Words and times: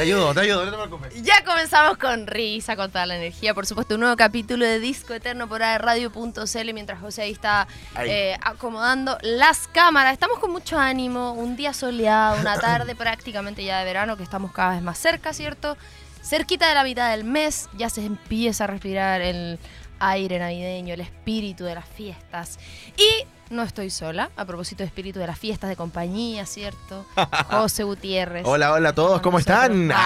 Te 0.00 0.04
ayudo, 0.04 0.32
te 0.32 0.40
ayudo, 0.40 0.64
no 0.64 0.70
te 0.70 0.76
preocupes. 0.78 1.22
Ya 1.22 1.44
comenzamos 1.44 1.98
con 1.98 2.26
risa, 2.26 2.74
con 2.74 2.90
toda 2.90 3.04
la 3.04 3.16
energía. 3.16 3.52
Por 3.52 3.66
supuesto, 3.66 3.96
un 3.96 4.00
nuevo 4.00 4.16
capítulo 4.16 4.64
de 4.64 4.80
Disco 4.80 5.12
Eterno 5.12 5.46
por 5.46 5.60
radio.cl 5.60 6.72
mientras 6.72 7.00
José 7.00 7.20
ahí 7.20 7.32
está 7.32 7.68
Ahí. 7.94 8.08
eh, 8.08 8.36
acomodando 8.40 9.18
las 9.20 9.68
cámaras. 9.68 10.14
Estamos 10.14 10.38
con 10.38 10.52
mucho 10.52 10.78
ánimo, 10.78 11.32
un 11.32 11.54
día 11.54 11.74
soleado, 11.74 12.40
una 12.40 12.58
tarde 12.60 12.94
prácticamente 12.94 13.62
ya 13.62 13.80
de 13.80 13.84
verano, 13.84 14.16
que 14.16 14.22
estamos 14.22 14.52
cada 14.52 14.70
vez 14.72 14.80
más 14.80 14.96
cerca, 14.96 15.34
¿cierto? 15.34 15.76
Cerquita 16.22 16.66
de 16.70 16.76
la 16.76 16.84
mitad 16.84 17.10
del 17.10 17.24
mes, 17.24 17.68
ya 17.76 17.90
se 17.90 18.02
empieza 18.02 18.64
a 18.64 18.68
respirar 18.68 19.20
el 19.20 19.58
aire 19.98 20.38
navideño, 20.38 20.94
el 20.94 21.02
espíritu 21.02 21.64
de 21.64 21.74
las 21.74 21.84
fiestas. 21.86 22.58
Y 22.96 23.26
no 23.50 23.64
estoy 23.64 23.90
sola, 23.90 24.30
a 24.36 24.44
propósito 24.44 24.84
de 24.84 24.86
espíritu 24.86 25.18
de 25.18 25.26
las 25.26 25.38
fiestas 25.38 25.68
de 25.68 25.76
compañía, 25.76 26.46
¿cierto? 26.46 27.04
José 27.50 27.82
Gutiérrez. 27.82 28.44
Hola, 28.46 28.72
hola 28.72 28.90
a 28.90 28.94
todos, 28.94 29.20
¿cómo 29.20 29.38
están? 29.38 29.90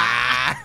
Ah, 0.47 0.57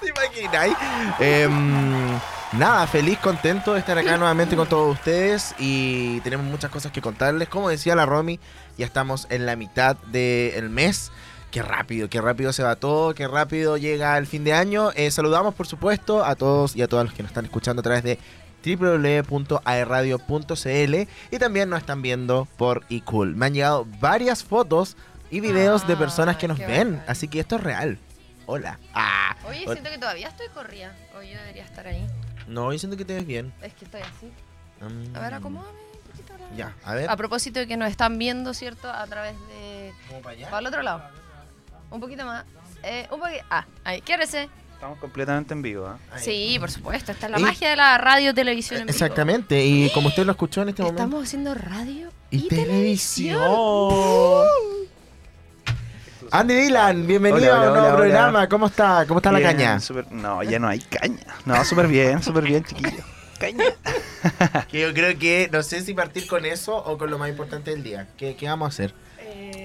¿Te 0.00 0.08
imagináis? 0.08 0.76
Em, 1.18 2.18
nada, 2.52 2.86
feliz, 2.86 3.18
contento 3.18 3.74
de 3.74 3.80
estar 3.80 3.96
acá 3.96 4.16
nuevamente 4.18 4.56
con 4.56 4.68
todos 4.68 4.94
ustedes 4.94 5.54
y 5.58 6.20
tenemos 6.20 6.46
muchas 6.46 6.70
cosas 6.70 6.92
que 6.92 7.00
contarles. 7.00 7.48
Como 7.48 7.68
decía 7.68 7.94
la 7.94 8.04
Romy, 8.04 8.38
ya 8.76 8.86
estamos 8.86 9.26
en 9.30 9.46
la 9.46 9.56
mitad 9.56 9.96
del 9.96 10.68
mes. 10.70 11.10
Qué 11.50 11.62
rápido, 11.62 12.08
qué 12.08 12.20
rápido 12.20 12.52
se 12.52 12.64
va 12.64 12.76
todo, 12.76 13.14
qué 13.14 13.28
rápido 13.28 13.76
llega 13.76 14.18
el 14.18 14.26
fin 14.26 14.44
de 14.44 14.52
año. 14.52 14.90
Eh, 14.94 15.10
saludamos, 15.10 15.54
por 15.54 15.66
supuesto, 15.66 16.24
a 16.24 16.34
todos 16.34 16.74
y 16.74 16.82
a 16.82 16.88
todas 16.88 17.06
los 17.06 17.14
que 17.14 17.22
nos 17.22 17.30
están 17.30 17.44
escuchando 17.44 17.80
a 17.80 17.84
través 17.84 18.02
de 18.02 18.18
www.aerradio.cl 18.64 20.94
y 21.30 21.38
también 21.38 21.68
nos 21.70 21.80
están 21.80 22.02
viendo 22.02 22.46
por 22.56 22.84
iCool. 22.88 23.34
Me 23.36 23.46
han 23.46 23.54
llegado 23.54 23.86
varias 24.00 24.42
fotos 24.44 24.96
y 25.30 25.40
videos 25.40 25.86
de 25.86 25.96
personas 25.96 26.36
que 26.36 26.48
nos 26.48 26.58
ven, 26.58 26.96
bacán. 26.96 27.04
así 27.10 27.28
que 27.28 27.40
esto 27.40 27.56
es 27.56 27.62
real. 27.62 27.98
Hola. 28.46 28.78
Ah, 28.94 29.36
Oye, 29.48 29.62
Hola. 29.66 29.72
siento 29.72 29.90
que 29.90 29.98
todavía 29.98 30.28
estoy 30.28 30.48
corrida. 30.48 30.94
Oye, 31.18 31.32
yo 31.32 31.38
debería 31.38 31.64
estar 31.64 31.86
ahí. 31.86 32.06
no, 32.46 32.72
yo 32.72 32.78
siento 32.78 32.96
que 32.96 33.04
te 33.04 33.14
ves 33.14 33.26
bien. 33.26 33.52
Es 33.62 33.72
que 33.74 33.84
estoy 33.86 34.02
así. 34.02 34.30
Mm, 34.80 35.16
A 35.16 35.20
ver, 35.20 35.34
acomódame 35.34 35.70
un 35.78 36.10
poquito. 36.10 36.34
la- 36.38 36.56
Ya, 36.56 36.74
a 36.84 36.94
ver. 36.94 37.08
A 37.10 37.16
propósito 37.16 37.58
de 37.60 37.66
que 37.66 37.76
nos 37.78 37.88
están 37.90 38.18
viendo, 38.18 38.52
¿cierto? 38.52 38.90
A 38.92 39.06
través 39.06 39.34
de... 39.48 39.92
¿Cómo 40.08 40.20
para 40.20 40.36
allá? 40.36 40.46
Para 40.50 40.58
el 40.60 40.66
otro 40.66 40.82
lado. 40.82 41.02
Un 41.90 42.00
poquito 42.00 42.24
más. 42.26 42.44
Eh, 42.82 43.06
un 43.10 43.18
poquito... 43.20 43.44
Ah, 43.50 43.64
ahí. 43.82 44.02
Quiérese. 44.02 44.48
Estamos 44.84 44.98
completamente 45.00 45.54
en 45.54 45.62
vivo, 45.62 45.86
¿ah? 45.86 45.96
Ahí. 46.12 46.22
Sí, 46.22 46.56
por 46.60 46.70
supuesto. 46.70 47.10
Esta 47.10 47.24
es 47.24 47.32
la 47.32 47.38
Y- 47.40 47.42
magia 47.42 47.70
de 47.70 47.76
la 47.76 47.96
radio 47.96 48.34
televisión 48.34 48.82
en 48.82 48.86
vivo. 48.86 48.92
Exactamente, 48.94 49.64
y 49.64 49.88
como 49.94 50.08
usted 50.08 50.26
lo 50.26 50.32
escuchó 50.32 50.60
en 50.60 50.68
este 50.68 50.82
momento. 50.82 51.02
Estamos 51.02 51.24
haciendo 51.26 51.54
radio 51.54 52.10
Y, 52.30 52.36
y, 52.44 52.48
televisión. 52.48 53.38
televisión. 53.40 54.46
Andy 56.30 56.54
Dylan, 56.54 57.06
bienvenido 57.06 57.44
Hola, 57.46 57.56
hola, 57.56 57.64
a 57.64 57.68
un 57.68 57.72
nuevo 57.72 57.86
hola, 57.86 57.94
hola. 57.94 57.96
programa. 57.96 58.48
¿Cómo 58.50 58.66
está? 58.66 59.06
¿Cómo 59.08 59.20
está 59.20 59.32
la 59.32 59.40
caña? 59.40 59.78
no, 60.10 60.42
ya 60.42 60.58
no 60.58 60.68
hay 60.68 60.80
caña. 60.80 61.24
No, 61.46 61.64
súper 61.64 61.88
bien, 61.88 62.22
súper 62.22 62.44
bien, 62.44 62.62
chiquillo. 62.62 63.04
Caña. 63.38 63.64
Que 64.70 64.80
yo 64.82 64.92
creo 64.92 65.18
que 65.18 65.48
no 65.50 65.62
sé 65.62 65.80
si 65.80 65.94
partir 65.94 66.26
con 66.26 66.44
eso 66.44 66.76
o 66.76 66.98
con 66.98 67.10
lo 67.10 67.16
más 67.18 67.30
importante 67.30 67.70
del 67.70 67.82
día. 67.82 68.06
¿Qué, 68.18 68.36
qué 68.36 68.48
vamos 68.48 68.66
a 68.66 68.68
hacer? 68.68 68.94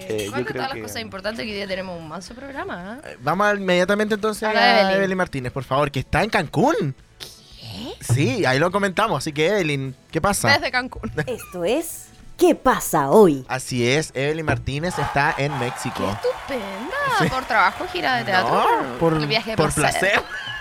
Eh, 0.09 0.25
yo 0.25 0.31
creo 0.31 0.45
todas 0.45 0.71
que- 0.73 0.79
las 0.79 0.87
cosas 0.89 1.01
importantes 1.01 1.45
que 1.45 1.51
hoy 1.51 1.55
día 1.57 1.67
tenemos 1.67 1.97
un 1.99 2.07
manso 2.07 2.33
programa. 2.33 2.99
¿eh? 3.05 3.09
Eh, 3.11 3.17
Vamos 3.21 3.55
inmediatamente 3.57 4.15
entonces 4.15 4.43
A 4.43 4.51
Evelyn. 4.81 4.97
Evelyn. 4.97 5.17
Martínez, 5.17 5.51
por 5.51 5.63
favor, 5.63 5.91
que 5.91 5.99
está 5.99 6.23
en 6.23 6.29
Cancún. 6.29 6.95
¿Qué? 7.19 7.93
Sí, 8.13 8.45
ahí 8.45 8.57
lo 8.59 8.71
comentamos. 8.71 9.17
Así 9.19 9.31
que 9.33 9.47
Evelyn, 9.47 9.95
¿qué 10.11 10.19
pasa? 10.19 10.49
Desde 10.49 10.71
Cancún. 10.71 11.11
Esto 11.27 11.63
es 11.63 12.05
¿Qué 12.37 12.55
pasa 12.55 13.09
hoy? 13.09 13.45
Así 13.49 13.85
es, 13.85 14.11
Evelyn 14.15 14.45
Martínez 14.45 14.97
está 14.97 15.35
en 15.37 15.51
¡Qué 15.51 15.59
México. 15.59 16.09
estupenda! 16.09 17.35
¿Por 17.35 17.43
trabajo, 17.43 17.85
gira 17.91 18.15
de 18.15 18.23
teatro? 18.23 18.81
No, 18.81 18.97
por, 18.97 19.13
el 19.15 19.27
viaje 19.27 19.51
de 19.51 19.57
por 19.57 19.73
placer. 19.73 20.21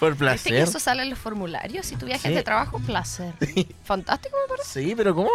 por 0.00 0.10
¿Viste 0.12 0.24
que 0.24 0.50
placer. 0.50 0.54
eso 0.68 0.80
sale 0.80 1.02
en 1.04 1.10
los 1.10 1.18
formularios? 1.18 1.86
Si 1.86 1.94
tu 1.96 2.06
viaje 2.06 2.26
es 2.28 2.32
Sí. 2.32 2.36
de 2.36 2.42
trabajo, 2.42 2.80
placer. 2.80 3.34
Fantástico, 3.84 4.36
me 4.42 4.48
parece. 4.56 4.82
Sí, 4.82 4.94
pero 4.96 5.14
¿cómo? 5.14 5.30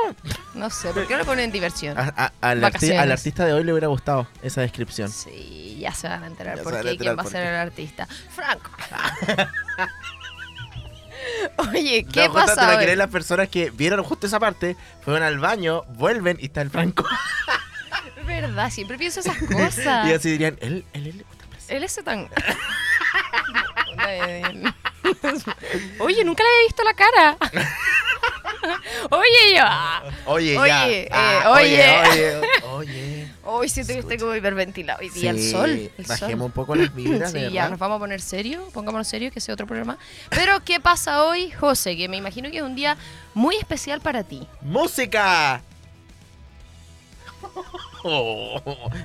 No 0.56 0.70
sé, 0.70 0.90
¿por 0.90 1.06
qué 1.08 1.14
no 1.14 1.20
le 1.20 1.26
ponen 1.26 1.52
diversión? 1.52 1.98
A- 1.98 2.14
a- 2.18 2.32
al, 2.42 2.62
arti- 2.64 2.98
al 2.98 3.12
artista 3.12 3.46
de 3.46 3.54
hoy 3.54 3.64
le 3.64 3.72
hubiera 3.72 3.88
gustado 3.88 4.28
esa 4.44 4.60
descripción. 4.62 5.10
Sí, 5.10 5.78
ya 5.80 5.94
se 5.94 6.10
van 6.10 6.24
a 6.24 6.28
enterar 6.28 6.58
Ya 6.58 6.64
por 6.64 6.82
qué, 6.82 6.98
quién 6.98 7.18
va 7.18 7.22
a 7.24 7.26
ser 7.28 7.46
el 7.48 7.56
artista. 7.56 8.08
Franco. 8.36 8.72
Oye, 11.58 12.06
¿qué 12.12 12.28
No, 12.28 12.34
pasa 12.34 12.68
Te 12.70 12.76
hoy? 12.76 12.84
creen 12.84 12.98
las 13.00 13.10
personas 13.10 13.50
que 13.50 13.70
vieron 13.72 14.04
justo 14.04 14.28
esa 14.28 14.40
parte, 14.40 14.76
fueron 15.02 15.24
al 15.24 15.40
baño, 15.40 15.84
vuelven 15.96 16.38
y 16.40 16.46
está 16.46 16.62
el 16.62 16.70
Franco. 16.70 17.06
Verdad, 18.26 18.70
siempre 18.72 18.98
pienso 18.98 19.20
esas 19.20 19.38
cosas. 19.38 20.08
y 20.08 20.14
así 20.14 20.32
dirían, 20.32 20.58
él, 20.62 20.84
él, 20.94 21.08
él 21.08 21.26
placer. 21.50 21.76
Él 21.78 21.84
es 21.84 22.00
tan... 22.04 22.28
Oye, 26.00 26.24
nunca 26.24 26.44
le 26.44 26.50
había 26.50 26.68
visto 26.68 26.84
la 26.84 26.94
cara. 26.94 27.38
Oye, 29.12 29.56
yo... 29.56 29.62
ah, 29.64 30.04
Oye, 30.26 30.58
Oye, 30.58 30.68
ya. 30.70 30.90
eh, 30.90 31.10
Ah, 31.12 31.52
oye. 31.52 31.86
oye, 32.10 32.42
oye. 32.72 33.28
Hoy 33.44 33.70
siento 33.70 33.94
que 33.94 34.00
estoy 34.00 34.18
como 34.18 34.36
hiperventilado. 34.36 35.00
Hoy 35.02 35.10
día 35.10 35.30
el 35.32 35.40
Sí, 35.40 35.52
sol. 35.52 35.70
El 35.70 35.92
Bajemos 36.08 36.32
sol. 36.40 36.42
un 36.42 36.52
poco 36.52 36.76
las 36.76 36.94
vibras, 36.94 37.32
de 37.34 37.48
Sí, 37.48 37.54
ya 37.54 37.70
nos 37.70 37.78
vamos 37.78 37.98
a 37.98 38.00
poner 38.00 38.22
serio, 38.22 38.68
pongámonos 38.74 39.08
serio, 39.08 39.32
que 39.32 39.40
sea 39.40 39.54
otro 39.54 39.68
programa. 39.68 39.98
Pero, 40.30 40.64
¿qué 40.64 40.80
pasa 40.80 41.24
hoy, 41.24 41.52
José? 41.52 41.96
Que 41.96 42.10
me 42.10 42.18
imagino 42.18 42.50
que 42.50 42.58
es 42.58 42.64
un 42.64 42.76
día 42.76 42.98
muy 43.36 43.56
especial 43.58 44.02
para 44.02 44.24
ti. 44.24 44.48
¡Música! 44.62 45.62
Oh, 48.04 48.62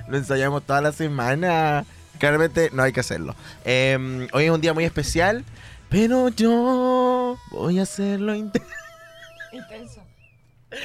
lo 0.09 0.17
ensayamos 0.17 0.63
toda 0.65 0.81
la 0.81 0.93
semana. 0.93 1.85
Claramente 2.21 2.71
no 2.73 2.83
hay 2.85 2.93
que 2.93 3.01
hacerlo. 3.01 3.35
Eh, 3.65 4.29
hoy 4.33 4.45
es 4.45 4.51
un 4.51 4.61
día 4.61 4.73
muy 4.75 4.85
especial, 4.85 5.45
pero 5.89 6.29
yo 6.29 7.37
voy 7.51 7.79
a 7.81 7.83
hacerlo 7.83 8.35
inte- 8.37 8.63
Intenso. 9.53 10.03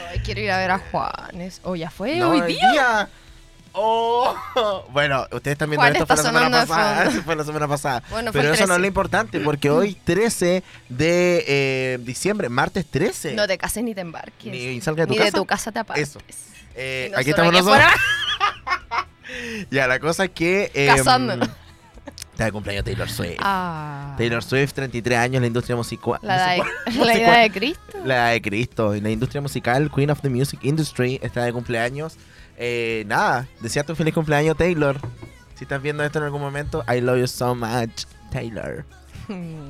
Ay, 0.09 0.19
quiero 0.25 0.41
ir 0.41 0.50
a 0.50 0.57
ver 0.57 0.72
a 0.72 0.79
Juanes. 0.79 1.62
¿O 1.63 1.75
ya 1.75 1.91
fue 1.91 2.16
No, 2.16 2.31
hoy 2.31 2.40
el 2.40 2.47
día? 2.47 3.07
Oh, 3.73 4.34
bueno, 4.91 5.23
ustedes 5.31 5.56
están 5.56 5.69
viendo 5.69 5.85
esto 5.85 6.07
fue 6.07 6.16
la 6.16 6.23
semana 6.23 6.50
pasada. 6.66 7.12
Fue 7.25 7.35
la 7.35 7.44
semana 7.44 7.67
pasada. 7.67 8.03
Bueno, 8.09 8.31
Pero 8.31 8.53
eso 8.53 8.66
no 8.66 8.73
es 8.73 8.78
13. 8.78 8.79
lo 8.79 8.88
importante, 8.88 9.40
porque 9.41 9.69
hoy 9.69 9.96
13 10.06 10.63
de 10.88 11.44
eh, 11.46 11.97
diciembre, 12.02 12.47
martes 12.47 12.85
13. 12.90 13.34
No 13.34 13.46
te 13.46 13.57
cases 13.57 13.84
ni 13.84 13.94
te 13.94 14.00
embarques. 14.02 14.50
Ni 14.52 14.79
salga 14.79 15.03
de 15.03 15.07
tu 15.07 15.12
Ni 15.13 15.17
casa. 15.17 15.31
de 15.31 15.38
tu 15.38 15.46
casa 15.46 15.72
te 15.73 15.79
apartes. 15.79 16.09
Eso. 16.09 16.19
Eh, 16.75 17.12
aquí 17.16 17.29
estamos 17.31 17.52
nosotros. 17.53 17.84
Ya, 19.72 19.88
la 19.88 20.00
cosa 20.00 20.25
es 20.25 20.31
que. 20.31 20.72
eh, 20.73 20.88
Casándonos. 20.96 21.50
Está 22.31 22.46
de 22.46 22.51
cumpleaños 22.51 22.84
Taylor 22.84 23.09
Swift. 23.09 23.38
Ah. 23.40 24.13
Taylor 24.18 24.44
Swift, 24.44 24.73
33 24.73 25.18
años, 25.18 25.41
la 25.41 25.47
industria 25.47 25.75
musical. 25.78 26.19
La, 26.22 26.56
edad 26.57 26.66
no 26.94 27.06
de, 27.06 27.22
la 27.22 27.38
de 27.40 27.50
Cristo. 27.51 27.97
La 28.03 28.16
edad 28.16 28.31
de 28.34 28.41
Cristo. 28.41 28.94
En 28.94 29.03
la 29.03 29.09
industria 29.12 29.41
musical, 29.41 29.90
Queen 29.94 30.09
of 30.12 30.19
the 30.22 30.29
Music 30.29 30.59
Industry, 30.63 31.19
está 31.23 31.46
de 31.46 31.53
cumpleaños. 31.53 32.18
Eh, 32.57 33.06
nada, 33.07 33.47
desearte 33.62 33.94
un 33.94 33.96
feliz 33.96 34.13
cumpleaños, 34.13 34.57
Taylor. 34.57 35.00
Si 35.56 35.63
estás 35.63 35.81
viendo 35.81 36.03
esto 36.03 36.19
en 36.19 36.25
algún 36.25 36.41
momento, 36.41 36.84
I 36.94 37.00
love 37.00 37.19
you 37.19 37.28
so 37.28 37.56
much, 37.56 38.03
Taylor. 38.31 38.84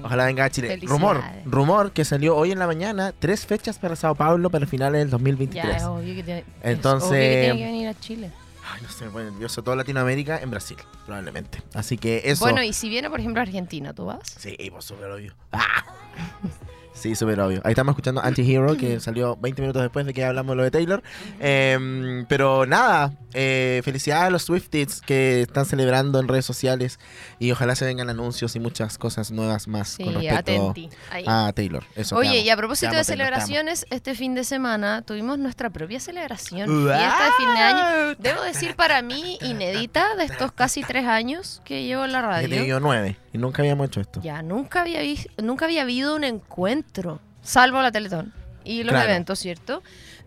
Ojalá 0.04 0.26
venga 0.26 0.46
a 0.46 0.50
Chile. 0.50 0.80
Rumor, 0.84 1.22
rumor 1.46 1.92
que 1.92 2.04
salió 2.04 2.36
hoy 2.36 2.52
en 2.52 2.60
la 2.60 2.68
mañana, 2.68 3.14
tres 3.18 3.46
fechas 3.46 3.78
para 3.78 3.96
Sao 3.96 4.16
Paulo 4.16 4.50
para 4.50 4.66
finales 4.66 5.00
del 5.00 5.08
Ya, 5.10 5.12
2023. 5.12 5.76
es 5.78 5.84
obvio 5.84 6.16
que 6.16 6.24
tiene, 6.24 6.40
es 6.40 6.46
Entonces- 6.64 7.10
obvio 7.10 7.20
que 7.22 7.42
tiene 7.42 7.58
que 7.60 7.66
venir 7.66 7.88
a 7.88 7.94
Chile. 8.00 8.32
Ay, 8.68 8.82
no 8.82 8.90
sé, 8.90 9.06
me 9.06 9.12
pone 9.12 9.26
nervioso. 9.26 9.64
Todo 9.64 9.76
Latinoamérica 9.76 10.40
en 10.40 10.50
Brasil, 10.50 10.78
probablemente. 11.06 11.62
Así 11.74 11.98
que 11.98 12.22
eso. 12.26 12.44
Bueno, 12.44 12.64
y 12.64 12.74
si 12.74 12.90
viene, 12.90 13.10
por 13.10 13.20
ejemplo, 13.20 13.42
Argentina, 13.42 13.94
¿tú 13.94 14.06
vas? 14.06 14.36
Sí, 14.38 14.58
pues 14.72 14.86
súper 14.86 15.12
obvio. 15.12 15.36
Ah. 15.52 15.86
Sí, 16.96 17.14
súper 17.14 17.40
obvio. 17.42 17.62
Ahí 17.66 17.74
estamos 17.74 17.92
escuchando 17.92 18.22
Anti-Hero, 18.24 18.78
que 18.78 19.00
salió 19.02 19.36
20 19.36 19.62
minutos 19.62 19.82
después 19.84 20.06
de 20.06 20.14
que 20.14 20.24
hablamos 20.24 20.54
de 20.54 20.56
lo 20.56 20.64
de 20.64 20.72
Taylor. 20.72 21.04
Em, 21.42 22.26
pero 22.28 22.66
nada, 22.66 23.14
eh, 23.34 23.82
felicidades 23.84 24.24
a 24.28 24.30
los 24.30 24.44
Swifties 24.44 25.02
que 25.02 25.42
están 25.42 25.66
celebrando 25.66 26.20
en 26.20 26.28
redes 26.30 26.46
sociales 26.46 26.98
y 27.38 27.52
ojalá 27.52 27.76
se 27.76 27.84
vengan 27.86 28.10
anuncios 28.10 28.56
y 28.56 28.60
muchas 28.62 28.98
cosas 28.98 29.30
nuevas 29.32 29.68
más 29.68 29.98
con 29.98 30.08
Sí, 30.08 30.14
respecto 30.14 30.70
atenti. 30.72 30.90
Ahí. 31.12 31.26
a 31.28 31.52
Taylor. 31.54 31.84
Eso, 31.96 32.16
Oye, 32.16 32.40
y 32.40 32.50
a 32.50 32.56
propósito 32.58 32.92
amo, 32.92 32.98
de 33.00 33.04
Taylor, 33.06 33.26
celebraciones, 33.28 33.86
este 33.90 34.16
fin 34.16 34.34
de 34.34 34.46
semana 34.46 35.02
tuvimos 35.02 35.38
nuestra 35.38 35.70
propia 35.70 36.00
celebración, 36.00 36.70
fiesta 36.86 37.26
de 37.26 37.32
fin 37.38 37.54
de 37.56 37.62
año. 37.62 38.16
Debo 38.20 38.42
decir 38.44 38.76
para 38.78 39.02
mí 39.02 39.38
inédita 39.42 40.16
de 40.16 40.24
estos 40.24 40.54
casi 40.54 40.82
tres 40.82 41.06
años 41.06 41.62
que 41.66 41.84
llevo 41.84 42.06
en 42.06 42.14
la 42.14 42.22
Que 42.22 42.28
radio. 42.28 42.50
te 42.50 42.62
digo 42.64 42.80
nueve 42.80 43.18
y 43.36 43.38
nunca 43.38 43.62
habíamos 43.62 43.88
hecho 43.88 44.02
esto. 44.02 44.22
Ya 44.24 44.42
nunca 44.42 44.82
había 44.82 45.02
nunca 45.42 45.66
había 45.66 45.84
habido 45.84 46.16
un 46.16 46.24
encuentro, 46.24 47.20
salvo 47.44 47.82
la 47.82 47.92
Teletón 47.92 48.34
y 48.64 48.84
los 48.84 48.94
Claro. 48.94 49.10
eventos, 49.10 49.38
¿cierto? 49.40 49.84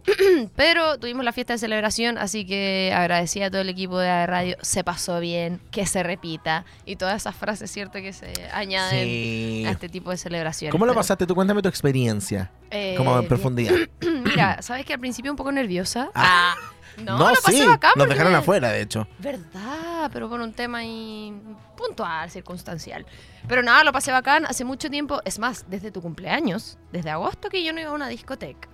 Pero 0.56 0.98
tuvimos 0.98 1.24
la 1.24 1.32
fiesta 1.32 1.52
de 1.54 1.58
celebración, 1.58 2.16
así 2.18 2.46
que 2.46 2.92
agradecía 2.96 3.46
a 3.46 3.50
todo 3.50 3.60
el 3.60 3.68
equipo 3.68 3.98
de 3.98 4.26
Radio. 4.26 4.56
Se 4.62 4.82
pasó 4.84 5.20
bien, 5.20 5.60
que 5.70 5.84
se 5.86 6.02
repita 6.02 6.64
y 6.86 6.96
todas 6.96 7.16
esas 7.16 7.34
frases, 7.36 7.70
¿cierto? 7.70 7.94
Que 8.00 8.12
se 8.12 8.32
añaden 8.52 9.04
Sí. 9.04 9.64
a 9.66 9.70
este 9.70 9.88
tipo 9.88 10.10
de 10.10 10.16
celebraciones. 10.16 10.72
¿Cómo 10.72 10.86
lo 10.86 10.92
Pero, 10.92 11.00
pasaste 11.00 11.26
tú? 11.26 11.34
Cuéntame 11.34 11.60
tu 11.62 11.68
experiencia. 11.68 12.50
eh, 12.70 12.94
Como 12.96 13.10
en 13.12 13.18
bien. 13.20 13.28
profundidad. 13.28 13.74
Mira, 14.24 14.62
sabes 14.62 14.86
que 14.86 14.94
al 14.94 15.00
principio 15.00 15.30
un 15.30 15.36
poco 15.36 15.52
nerviosa. 15.52 16.10
Ah. 16.14 16.54
No, 16.96 17.18
lo 17.18 17.34
pasé 17.42 17.58
sí, 17.58 17.66
bacán 17.66 17.92
nos 17.96 18.06
porque- 18.06 18.14
dejaron 18.14 18.34
afuera, 18.34 18.70
de 18.70 18.80
hecho. 18.82 19.06
¿Verdad? 19.18 20.10
Pero 20.12 20.28
por 20.28 20.40
un 20.40 20.52
tema 20.52 20.78
ahí 20.78 21.32
puntual, 21.76 22.30
circunstancial. 22.30 23.06
Pero 23.46 23.62
nada, 23.62 23.84
lo 23.84 23.92
pasé 23.92 24.10
bacán 24.10 24.46
hace 24.46 24.64
mucho 24.64 24.90
tiempo. 24.90 25.20
Es 25.24 25.38
más, 25.38 25.66
desde 25.68 25.90
tu 25.90 26.02
cumpleaños, 26.02 26.78
desde 26.92 27.10
agosto 27.10 27.48
que 27.50 27.62
yo 27.62 27.72
no 27.72 27.80
iba 27.80 27.90
a 27.90 27.94
una 27.94 28.08
discoteca. 28.08 28.68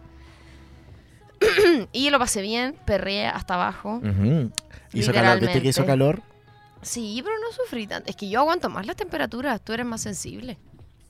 y 1.93 2.11
lo 2.11 2.19
pasé 2.19 2.41
bien, 2.43 2.77
perreé 2.87 3.27
hasta 3.27 3.55
abajo. 3.55 4.01
Hizo 4.93 5.13
calor, 5.13 5.41
¿viste 5.41 5.61
que 5.61 5.69
hizo 5.69 5.85
calor? 5.85 6.23
Sí, 6.83 7.21
pero 7.25 7.37
no 7.39 7.53
sufrí 7.53 7.87
tanto. 7.87 8.11
Es 8.11 8.17
que 8.17 8.29
yo 8.29 8.41
aguanto 8.41 8.69
más 8.71 8.87
las 8.87 8.97
temperaturas, 8.97 9.61
tú 9.63 9.73
eres 9.73 9.87
más 9.87 10.01
sensible. 10.03 10.59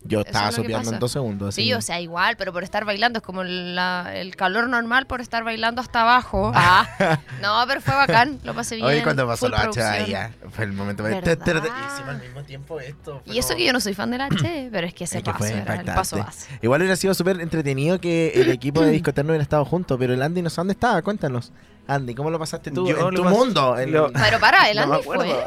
Yo 0.06 0.20
Eso 0.20 0.26
estaba 0.28 0.48
es 0.50 0.54
sopeando 0.56 0.92
en 0.92 0.98
dos 0.98 1.12
segundos. 1.12 1.54
Sí, 1.54 1.62
así. 1.62 1.72
o 1.72 1.80
sea, 1.80 1.98
igual, 1.98 2.36
pero 2.36 2.52
por 2.52 2.62
estar 2.62 2.84
bailando 2.84 3.20
es 3.20 3.22
como 3.22 3.42
la- 3.42 4.12
el 4.14 4.36
calor 4.36 4.68
normal 4.68 5.06
por 5.06 5.22
estar 5.22 5.44
bailando 5.44 5.80
hasta 5.80 6.02
abajo. 6.02 6.52
Ah, 6.54 7.18
no, 7.40 7.64
pero 7.66 7.80
fue 7.80 7.94
bacán, 7.94 8.38
lo 8.44 8.54
pasé 8.54 8.76
bien. 8.76 8.86
Oye, 8.86 9.02
cuando 9.02 9.26
pasó 9.26 9.48
los 9.48 9.58
H 9.58 9.70
producción. 9.70 10.06
ya, 10.06 10.30
fue 10.50 10.64
el 10.66 10.72
momento. 10.74 11.02
Hicimos 11.08 12.08
al 12.08 12.20
mismo 12.20 12.42
tiempo 12.42 12.80
esto. 12.80 13.22
fue 13.24 13.34
Y 13.34 13.38
eso 13.38 13.48
como- 13.48 13.58
que 13.58 13.64
yo 13.66 13.72
no 13.72 13.80
soy 13.80 13.94
fan 13.94 14.10
del 14.10 14.20
H, 14.20 14.68
pero 14.72 14.86
es 14.86 14.92
que 14.94 15.04
ese 15.04 15.18
Es 15.18 15.24
que 15.24 15.30
paso 15.32 15.44
fue 15.44 15.52
era 15.58 15.74
el 15.76 15.84
paso 15.86 16.18
base. 16.18 16.58
Igual 16.60 16.82
hubiera 16.82 16.96
sido 16.96 17.14
súper 17.14 17.40
entretenido 17.40 17.98
que 17.98 18.32
el 18.34 18.50
equipo 18.50 18.82
de 18.82 18.90
Discoterno 18.90 19.30
hubiera 19.32 19.42
estado 19.42 19.64
juntos, 19.64 19.96
pero 19.98 20.12
el 20.12 20.20
Andy 20.22 20.42
no 20.42 20.50
sé 20.50 20.56
dónde 20.56 20.72
estaba, 20.74 21.00
cuéntanos. 21.02 21.50
Andy, 21.86 22.14
¿cómo 22.14 22.30
lo 22.30 22.38
pasaste 22.38 22.70
tú? 22.70 22.86
Yo 22.86 23.08
en 23.08 23.14
tu 23.14 23.22
pasé- 23.24 23.30
mundo. 23.34 23.78
en- 23.78 23.92
lo- 23.92 24.12
Pero 24.12 24.38
para, 24.38 24.68
el 24.70 24.76
No 24.76 24.82
Andy 24.82 25.02
fue. 25.02 25.14
acuerdo. 25.16 25.46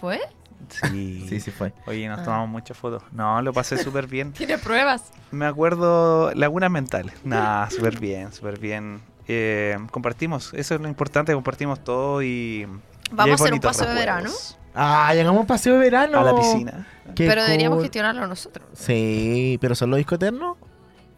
¿Fue? 0.00 0.20
Sí. 0.68 1.26
Sí, 1.28 1.40
sí 1.40 1.50
fue. 1.50 1.72
Oye, 1.86 2.08
nos 2.08 2.20
Ah. 2.20 2.24
tomamos 2.24 2.48
muchas 2.48 2.76
fotos. 2.76 3.02
No, 3.12 3.40
lo 3.42 3.52
pasé 3.52 3.78
súper 3.82 4.06
bien. 4.06 4.32
Tiene 4.32 4.58
pruebas. 4.58 5.04
Me 5.30 5.46
acuerdo 5.46 6.32
lagunas 6.34 6.70
mentales. 6.70 7.14
Nah, 7.24 7.66
súper 7.70 7.98
bien, 7.98 8.32
súper 8.32 8.58
bien. 8.58 9.00
Eh, 9.28 9.76
compartimos, 9.90 10.52
eso 10.54 10.74
es 10.76 10.80
lo 10.80 10.88
importante, 10.88 11.32
compartimos 11.34 11.82
todo 11.82 12.22
y... 12.22 12.26
y 12.26 12.66
Vamos 13.10 13.24
hay 13.26 13.30
a 13.30 13.34
hacer 13.34 13.52
un 13.54 13.60
paseo 13.60 13.88
de 13.88 13.94
verano. 13.94 14.30
Ah, 14.74 15.12
llegamos 15.14 15.38
a 15.38 15.40
un 15.40 15.46
paseo 15.46 15.72
de 15.74 15.78
verano. 15.80 16.20
A 16.20 16.22
la 16.24 16.36
piscina. 16.36 16.86
Qué 17.14 17.26
pero 17.26 17.42
deberíamos 17.42 17.80
gestionarlo 17.82 18.26
nosotros. 18.26 18.66
Sí, 18.74 19.58
pero 19.60 19.74
solo 19.74 19.96
Discoterno. 19.96 20.56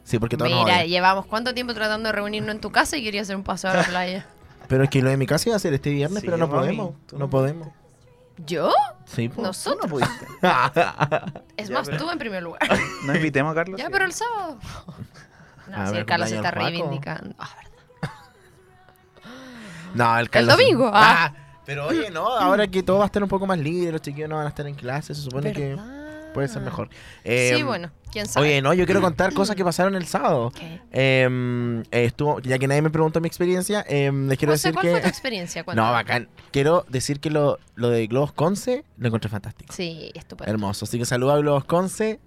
Sí, 0.04 0.18
porque 0.18 0.36
todos 0.38 0.50
Mira, 0.50 0.84
llevamos 0.84 1.26
cuánto 1.26 1.52
tiempo 1.52 1.74
tratando 1.74 2.08
de 2.08 2.12
reunirnos 2.12 2.54
en 2.54 2.60
tu 2.62 2.70
casa 2.70 2.96
y 2.96 3.02
quería 3.02 3.22
hacer 3.22 3.36
un 3.36 3.42
paseo 3.42 3.70
a 3.70 3.74
la 3.74 3.82
playa. 3.88 4.26
Pero 4.68 4.84
es 4.84 4.90
que 4.90 5.02
lo 5.02 5.10
de 5.10 5.16
mi 5.16 5.26
casa 5.26 5.48
iba 5.50 5.56
a 5.56 5.58
ser 5.58 5.74
este 5.74 5.90
viernes, 5.90 6.20
Sí, 6.20 6.26
pero 6.26 6.38
no 6.38 6.48
podemos. 6.48 6.94
no 7.12 7.28
podemos. 7.28 7.68
¿Yo? 8.46 8.72
Sí, 9.04 9.28
pues. 9.28 9.36
Tú 9.36 9.42
no 9.42 9.48
Nosotros. 9.48 9.90
pudiste. 9.90 10.26
Es 11.56 11.70
más, 11.70 11.88
tú 11.90 12.08
en 12.10 12.18
primer 12.18 12.42
lugar. 12.42 12.60
No 13.04 13.14
invitemos 13.14 13.52
a 13.52 13.54
Carlos. 13.54 13.78
ya, 13.78 13.86
sí. 13.86 13.92
pero 13.92 14.04
el 14.04 14.12
sábado. 14.12 14.58
No, 15.68 15.76
A 15.76 15.86
si 15.86 15.92
ver, 15.92 16.00
el 16.00 16.06
Carlos 16.06 16.28
se 16.30 16.36
está 16.36 16.50
reivindicando. 16.50 17.34
Ah, 17.38 17.50
verdad. 17.56 18.10
No, 19.94 20.18
el 20.18 20.30
Carlos. 20.30 20.56
domingo, 20.56 20.90
ah. 20.92 21.32
Pero 21.66 21.86
oye, 21.88 22.10
no, 22.10 22.26
ahora 22.26 22.66
que 22.66 22.82
todo 22.82 22.98
va 22.98 23.04
a 23.04 23.06
estar 23.06 23.22
un 23.22 23.28
poco 23.28 23.46
más 23.46 23.58
libre, 23.58 23.92
los 23.92 24.00
chiquillos 24.00 24.30
no 24.30 24.36
van 24.36 24.46
a 24.46 24.48
estar 24.48 24.66
en 24.66 24.74
clase, 24.74 25.14
se 25.14 25.20
supone 25.20 25.52
que. 25.52 25.76
Puede 26.34 26.48
ser 26.48 26.62
mejor. 26.62 26.88
Sí, 26.90 26.96
Eh, 27.24 27.62
bueno, 27.64 27.90
quién 28.12 28.26
sabe. 28.26 28.46
Oye, 28.46 28.62
no, 28.62 28.74
yo 28.74 28.84
quiero 28.84 29.00
contar 29.02 29.32
cosas 29.34 29.56
que 29.56 29.64
pasaron 29.64 29.94
el 29.94 30.06
sábado. 30.06 30.52
Eh, 30.92 31.28
eh, 31.90 32.04
estuvo, 32.04 32.40
ya 32.40 32.58
que 32.58 32.66
nadie 32.68 32.82
me 32.82 32.90
preguntó 32.90 33.20
mi 33.20 33.28
experiencia, 33.28 33.84
eh, 33.88 34.10
les 34.12 34.38
quiero 34.38 34.52
José, 34.54 34.68
decir 34.68 34.74
¿cuál 34.74 34.84
que. 34.86 34.90
fue 34.92 35.00
tu 35.02 35.08
experiencia? 35.08 35.60
No, 35.62 35.64
Cuéntame. 35.66 35.92
bacán. 35.92 36.28
Quiero 36.52 36.84
decir 36.88 37.20
que 37.20 37.30
lo, 37.30 37.58
lo 37.74 37.90
de 37.90 38.06
Globos 38.06 38.32
Conce 38.32 38.84
lo 38.96 39.08
encontré 39.08 39.28
fantástico. 39.30 39.72
Sí, 39.72 40.10
estupendo. 40.14 40.50
Hermoso. 40.52 40.84
Así 40.84 40.98
que 40.98 41.04
saludos 41.04 41.34
a 41.34 41.38
Globos 41.38 41.64
Conce. 41.64 42.20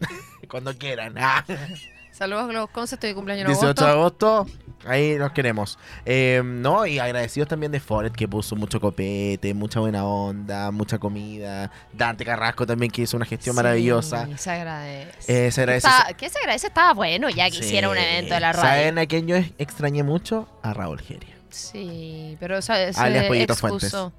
Cuando 0.50 0.76
quieran. 0.76 1.14
Ah. 1.18 1.44
Saludos, 2.16 2.48
Globos 2.48 2.70
Conce, 2.70 2.94
estoy 2.94 3.10
de 3.10 3.14
cumpleaños 3.14 3.42
en 3.46 3.52
18 3.52 3.84
de 3.84 3.90
agosto. 3.90 4.46
Ahí 4.86 5.16
nos 5.16 5.32
queremos. 5.32 5.78
Eh, 6.06 6.40
no, 6.42 6.86
y 6.86 6.98
agradecidos 6.98 7.46
también 7.46 7.72
de 7.72 7.78
Foret 7.80 8.14
que 8.14 8.26
puso 8.26 8.56
mucho 8.56 8.80
copete, 8.80 9.52
mucha 9.52 9.80
buena 9.80 10.06
onda, 10.06 10.70
mucha 10.70 10.98
comida. 10.98 11.70
Dante 11.92 12.24
Carrasco 12.24 12.66
también 12.66 12.90
que 12.90 13.02
hizo 13.02 13.18
una 13.18 13.26
gestión 13.26 13.54
Sí, 13.54 13.56
maravillosa. 13.56 14.26
Se 14.38 14.50
agradece. 14.50 15.46
Eh, 15.46 15.50
se 15.50 15.60
agradece. 15.60 15.88
Está- 15.88 16.14
¿Qué 16.14 16.30
se 16.30 16.38
agradece? 16.38 16.68
Estaba 16.68 16.94
bueno 16.94 17.28
ya 17.28 17.46
que 17.50 17.56
Sí. 17.56 17.64
hiciera 17.64 17.90
un 17.90 17.98
evento 17.98 18.32
de 18.32 18.40
la 18.40 18.52
radio. 18.52 18.68
¿Saben 18.70 18.98
a 18.98 19.04
quién 19.06 19.26
yo 19.26 19.36
extrañé 19.58 20.02
mucho? 20.02 20.48
A 20.62 20.72
Raúl 20.72 21.00
Geria. 21.02 21.34
Sí, 21.50 22.36
pero 22.40 22.62
se, 22.62 22.94
se 22.94 23.00
Alias 23.00 23.26
Pollito 23.26 23.52
excusó. 23.52 24.12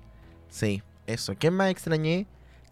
Sí, 0.50 0.84
eso. 1.08 1.34
¿Quién 1.40 1.56
más 1.56 1.72
extrañé? 1.72 2.28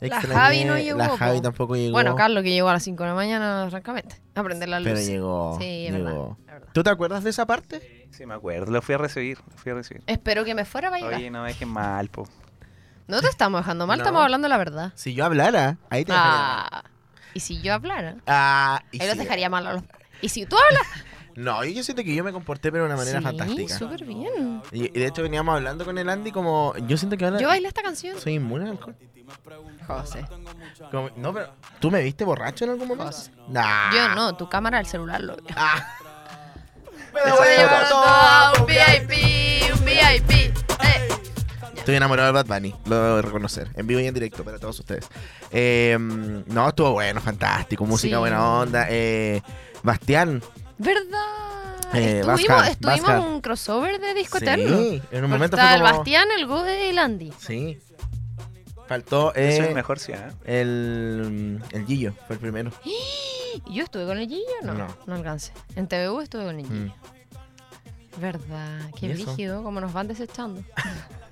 La 0.10 0.18
Extrañé- 0.22 0.34
Javi 0.36 0.66
no 0.66 0.78
llegó, 0.78 0.98
La 0.98 1.18
Javi 1.18 1.38
po. 1.38 1.42
tampoco 1.44 1.76
llegó. 1.76 1.92
Bueno, 1.94 2.16
Carlos 2.16 2.44
que 2.44 2.52
llegó 2.52 2.70
a 2.70 2.74
las 2.74 2.84
5 2.84 3.04
de 3.04 3.10
la 3.10 3.16
mañana, 3.16 3.68
francamente, 3.70 4.22
a 4.36 4.44
prender 4.44 4.70
la 4.70 4.80
luz. 4.80 4.90
Pero 4.90 5.00
llegó. 5.06 5.58
Sí, 5.60 5.66
llegó. 5.90 5.98
verdad, 6.04 6.38
es 6.40 6.46
verdad. 6.54 6.68
¿Tú 6.74 6.84
te 6.84 6.90
acuerdas 6.90 7.24
de 7.24 7.30
esa 7.30 7.46
parte? 7.46 8.08
Sí, 8.12 8.26
me 8.26 8.34
acuerdo. 8.34 8.72
Lo 8.72 8.82
fui 8.82 8.96
a 8.96 8.98
recibir. 8.98 9.38
Lo 9.52 9.58
fui 9.58 9.72
a 9.72 9.76
recibir. 9.76 10.04
Espero 10.08 10.44
que 10.46 10.56
me 10.56 10.66
fuera 10.66 10.90
para 10.90 11.02
llegar. 11.02 11.20
Oye, 11.20 11.30
no 11.30 11.42
me 11.44 11.50
dejen 11.50 11.70
mal, 11.70 12.08
po. 12.10 12.28
No 13.08 13.22
te 13.22 13.28
estamos 13.28 13.62
dejando 13.62 13.86
mal, 13.88 13.98
No. 14.00 14.04
estamos 14.04 14.22
hablando 14.24 14.48
la 14.48 14.58
verdad. 14.58 14.92
Si 14.96 15.14
yo 15.14 15.26
hablara, 15.26 15.78
ahí 15.90 16.06
te 16.06 16.12
dejaría 16.12 16.32
mal. 16.38 16.70
Ah, 16.72 16.84
y 17.34 17.40
si 17.42 17.62
yo 17.62 17.74
hablara, 17.74 18.16
Ah, 18.26 18.82
y 18.92 19.02
ahí 19.02 19.08
los 19.08 19.18
si- 19.18 19.24
dejaría 19.24 19.50
mal 19.50 19.68
a 19.68 19.74
los... 19.74 19.84
Y 20.22 20.30
si 20.30 20.46
tú 20.46 20.56
hablas... 20.58 20.88
No, 21.36 21.64
yo 21.66 21.84
siento 21.84 22.04
que 22.04 22.16
yo 22.16 22.24
me 22.24 22.32
comporté 22.32 22.72
pero 22.72 22.84
de 22.86 22.88
una 22.90 22.98
manera 22.98 23.20
sí, 23.20 23.24
fantástica. 23.24 23.78
súper 23.78 24.06
bien. 24.06 24.62
Y, 24.72 24.86
y 24.86 24.90
de 24.90 25.06
hecho 25.08 25.22
veníamos 25.22 25.56
hablando 25.56 25.84
con 25.86 25.98
el 25.98 26.08
Andy 26.10 26.32
como... 26.32 26.74
Yo 26.88 26.98
siento 26.98 27.18
que 27.18 27.26
ahora... 27.26 27.40
Yo 27.40 27.48
bailé 27.48 27.68
esta 27.68 27.82
canción. 27.82 28.20
Soy 28.20 28.34
inmune 28.36 28.66
al 28.66 28.72
alcohol. 28.72 28.96
José. 29.88 30.26
Como- 30.92 31.10
no, 31.18 31.34
pero... 31.34 31.50
¿Tú 31.80 31.92
me 31.92 32.02
viste 32.02 32.24
borracho 32.24 32.64
en 32.66 32.72
algún 32.72 32.88
momento? 32.88 33.12
José. 33.12 33.32
Nah. 33.50 33.92
Yo 33.94 34.16
no, 34.16 34.36
tu 34.36 34.48
cámara 34.50 34.78
del 34.78 34.88
celular 34.88 35.22
lo 35.22 35.36
vio. 35.36 35.46
Ah. 35.58 35.96
Me 37.14 37.22
Esa 37.22 37.30
lo 37.30 37.36
voy 37.38 37.48
a 37.48 37.52
es 37.54 37.58
llevar 37.60 37.84
otra. 37.84 37.90
todo. 37.90 38.62
Un 38.62 38.68
VIP, 38.68 39.74
un 39.80 39.86
VIP. 39.86 40.32
Eh. 40.32 41.08
Estoy 41.78 41.96
enamorado 41.96 42.28
de 42.28 42.34
Bad 42.34 42.46
Bunny, 42.48 42.76
lo 42.86 42.96
debo 43.02 43.16
de 43.18 43.22
reconocer. 43.22 43.70
En 43.76 43.88
vivo 43.88 44.00
y 44.02 44.08
en 44.08 44.14
directo 44.14 44.44
para 44.44 44.58
todos 44.60 44.80
ustedes. 44.80 45.08
Eh, 45.52 45.98
no, 46.00 46.68
estuvo 46.68 46.92
bueno, 46.92 47.22
fantástico. 47.22 47.86
Música 47.86 48.16
Sí. 48.16 48.20
buena 48.20 48.44
onda. 48.60 48.88
Eh, 48.90 49.42
Bastián. 49.84 50.42
¿Verdad? 50.78 51.94
Eh, 51.94 52.20
estuvimos 52.20 52.48
Vascar, 52.48 52.72
estuvimos 52.72 53.02
Vascar. 53.02 53.20
un 53.20 53.42
crossover 53.42 54.00
de 54.02 54.14
Disco 54.14 54.40
Sí, 54.40 54.46
Eterno. 54.46 54.78
en 55.12 55.24
un 55.24 55.30
momento 55.32 55.56
fue 55.58 55.74
el 55.74 55.82
como... 55.82 55.94
Bastián, 55.94 56.28
el 56.38 56.46
Gode 56.46 56.86
y 56.88 56.90
el 56.90 57.00
Andy. 57.00 57.32
Sí. 57.40 57.80
Faltó 58.88 59.34
Eso 59.34 59.64
eh, 59.64 59.70
es 59.70 59.74
mejor, 59.76 59.98
sí, 60.00 60.12
¿eh? 60.12 60.28
el, 60.46 61.62
el 61.72 61.86
Gillo, 61.86 62.14
fue 62.28 62.36
el 62.36 62.40
primero. 62.40 62.72
¿Y 62.84 63.74
yo 63.74 63.84
estuve 63.86 64.06
con 64.06 64.18
el 64.18 64.28
Gillo? 64.28 64.44
No, 64.64 64.74
no, 64.74 64.88
No. 65.06 65.16
alcancé. 65.16 65.54
En 65.76 65.88
TVU 65.88 66.22
estuve 66.22 66.44
con 66.46 66.60
el 66.60 66.66
Mm. 66.66 66.70
Gillo. 66.70 66.94
¿Verdad? 68.18 68.80
Qué 69.00 69.10
brígido, 69.10 69.64
cómo 69.64 69.80
nos 69.82 69.92
van 69.94 70.08
desechando. 70.08 70.62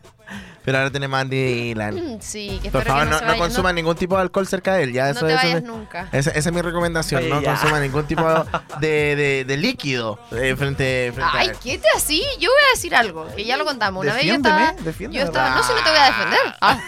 Pero 0.66 0.78
ahora 0.78 0.90
tenemos 0.92 1.18
a 1.18 1.22
Andy 1.22 1.36
Dylan. 1.74 2.18
Sí, 2.22 2.60
que 2.64 2.72
Por 2.72 2.84
favor, 2.84 3.04
que 3.04 3.10
no, 3.10 3.20
no, 3.22 3.28
no 3.28 3.38
consuman 3.38 3.76
ningún 3.76 3.96
tipo 3.96 4.16
de 4.16 4.22
alcohol 4.22 4.48
cerca 4.48 4.76
de 4.76 4.84
él. 4.84 4.94
Ya 4.94 5.06
no, 5.06 5.12
eso, 5.12 5.22
no 5.22 5.28
te 5.28 5.34
eso 5.34 5.44
vayas 5.44 5.62
me- 5.62 5.68
nunca. 5.68 6.08
esa, 6.12 6.32
esa 6.32 6.50
es 6.50 6.56
mi 6.56 6.62
recomendación. 6.62 7.28
No 7.30 7.42
ya. 7.42 7.52
consuman 7.52 7.82
ningún 7.82 8.06
tipo 8.08 8.24
de, 8.80 9.16
de, 9.16 9.46
de 9.46 9.58
líquido 9.58 10.20
eh, 10.32 10.56
frente, 10.58 11.12
frente 11.14 11.38
a 11.38 11.40
Ay, 11.40 11.48
él. 11.50 11.58
¿qué 11.62 11.78
te 11.80 11.88
así? 11.96 12.24
Yo 12.40 12.50
voy 12.50 12.60
a 12.70 12.76
decir 12.76 12.96
algo, 12.96 13.28
que 13.36 13.44
ya 13.44 13.58
lo 13.58 13.66
contamos. 13.66 14.06
Una 14.06 14.14
vez 14.16 14.26
yo 14.26 14.36
estaba... 14.36 14.72
defiéndeme. 14.80 15.20
Yo 15.22 15.26
estaba... 15.28 15.50
No, 15.56 15.64
si 15.64 15.74
no 15.74 15.84
te 15.84 15.90
voy 15.90 16.00
a 16.00 16.06
defender. 16.06 16.40
Ah, 16.62 16.80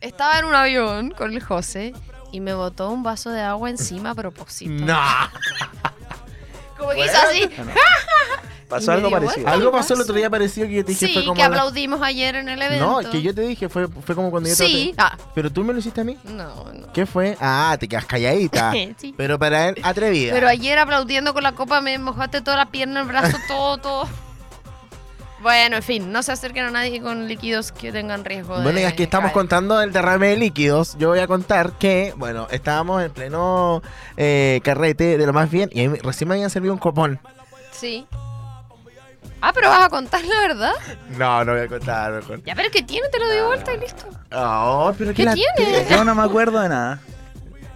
estaba 0.00 0.38
en 0.38 0.44
un 0.44 0.54
avión 0.54 1.10
con 1.10 1.32
el 1.32 1.42
José 1.42 1.92
y 2.30 2.40
me 2.40 2.54
botó 2.54 2.90
un 2.90 3.02
vaso 3.02 3.30
de 3.30 3.40
agua 3.42 3.68
encima 3.70 4.10
a 4.10 4.14
propósito. 4.14 4.84
No. 4.84 5.00
Como 6.78 6.90
que 6.90 7.04
hizo 7.04 7.16
así. 7.18 7.48
Pasó 8.68 8.92
algo 8.92 9.10
parecido. 9.10 9.48
Algo 9.48 9.70
pasó 9.70 9.94
el 9.94 10.00
otro 10.00 10.14
día 10.14 10.28
parecido 10.30 10.66
que 10.66 10.74
yo 10.74 10.84
te 10.84 10.92
dije 10.92 11.06
fue 11.06 11.20
Sí, 11.22 11.26
como. 11.26 11.34
que 11.34 11.40
la- 11.42 11.46
aplaudimos 11.46 12.00
ayer 12.02 12.34
en 12.36 12.48
el 12.48 12.60
evento. 12.60 13.02
No, 13.02 13.10
que 13.10 13.22
yo 13.22 13.34
te 13.34 13.42
dije 13.42 13.68
fue, 13.68 13.86
fue 13.88 14.14
como 14.14 14.30
cuando 14.30 14.48
yo 14.48 14.56
te 14.56 14.64
Sí. 14.66 14.94
Ah, 14.96 15.16
Pero 15.34 15.50
tú 15.52 15.62
me 15.64 15.72
lo 15.72 15.78
hiciste 15.78 16.00
a 16.00 16.04
mí. 16.04 16.16
no, 16.24 16.64
no. 16.72 16.92
¿Qué 16.92 17.06
fue? 17.06 17.36
Ah, 17.40 17.76
te 17.78 17.88
quedas 17.88 18.06
calladita. 18.06 18.72
Sí. 18.98 19.14
Pero 19.16 19.38
para 19.38 19.68
él, 19.68 19.76
atrevida. 19.82 20.32
Pero 20.32 20.48
ayer 20.48 20.78
aplaudiendo 20.78 21.32
con 21.34 21.42
la 21.42 21.52
copa 21.52 21.80
me 21.80 21.98
mojaste 21.98 22.40
toda 22.40 22.56
la 22.56 22.66
pierna, 22.66 23.00
el 23.00 23.06
brazo, 23.08 23.36
todo, 23.48 23.78
todo. 23.78 24.08
Bueno, 25.42 25.76
en 25.76 25.82
fin, 25.82 26.10
no 26.10 26.22
se 26.22 26.32
acerquen 26.32 26.64
a 26.64 26.70
nadie 26.70 27.02
con 27.02 27.28
líquidos 27.28 27.70
que 27.70 27.92
tengan 27.92 28.24
riesgo 28.24 28.56
de. 28.56 28.62
Bueno, 28.62 28.80
y 28.80 28.84
aquí 28.84 29.02
estamos 29.02 29.26
caer. 29.26 29.34
contando 29.34 29.80
el 29.82 29.92
derrame 29.92 30.28
de 30.28 30.36
líquidos. 30.38 30.96
Yo 30.98 31.10
voy 31.10 31.18
a 31.18 31.26
contar 31.26 31.72
que, 31.72 32.14
bueno, 32.16 32.46
estábamos 32.50 33.02
en 33.02 33.12
pleno 33.12 33.82
eh, 34.16 34.60
carrete 34.64 35.18
de 35.18 35.26
lo 35.26 35.34
más 35.34 35.50
bien 35.50 35.68
y 35.72 35.80
ahí 35.80 35.88
me- 35.88 35.98
recién 35.98 36.28
me 36.28 36.34
habían 36.36 36.48
servido 36.48 36.72
un 36.72 36.78
copón. 36.78 37.20
Sí. 37.72 38.06
Ah, 39.46 39.52
pero 39.54 39.68
vas 39.68 39.84
a 39.84 39.88
contar 39.90 40.24
la 40.24 40.40
verdad. 40.40 40.72
No, 41.18 41.44
no 41.44 41.52
voy 41.52 41.60
a 41.62 41.68
contar. 41.68 42.10
no 42.12 42.16
voy 42.16 42.24
a 42.24 42.28
contar. 42.28 42.46
Ya, 42.46 42.54
pero 42.54 42.70
¿qué 42.70 42.82
tiene? 42.82 43.08
Te 43.10 43.18
lo 43.18 43.26
doy 43.28 43.40
vuelta 43.46 43.74
y 43.74 43.80
listo. 43.80 44.06
Oh, 44.32 44.92
pero 44.96 45.12
¿Qué 45.12 45.24
la 45.24 45.34
tiene? 45.34 45.86
Yo 45.90 46.02
no 46.04 46.14
me 46.14 46.22
acuerdo 46.22 46.60
de 46.60 46.68
nada. 46.70 47.00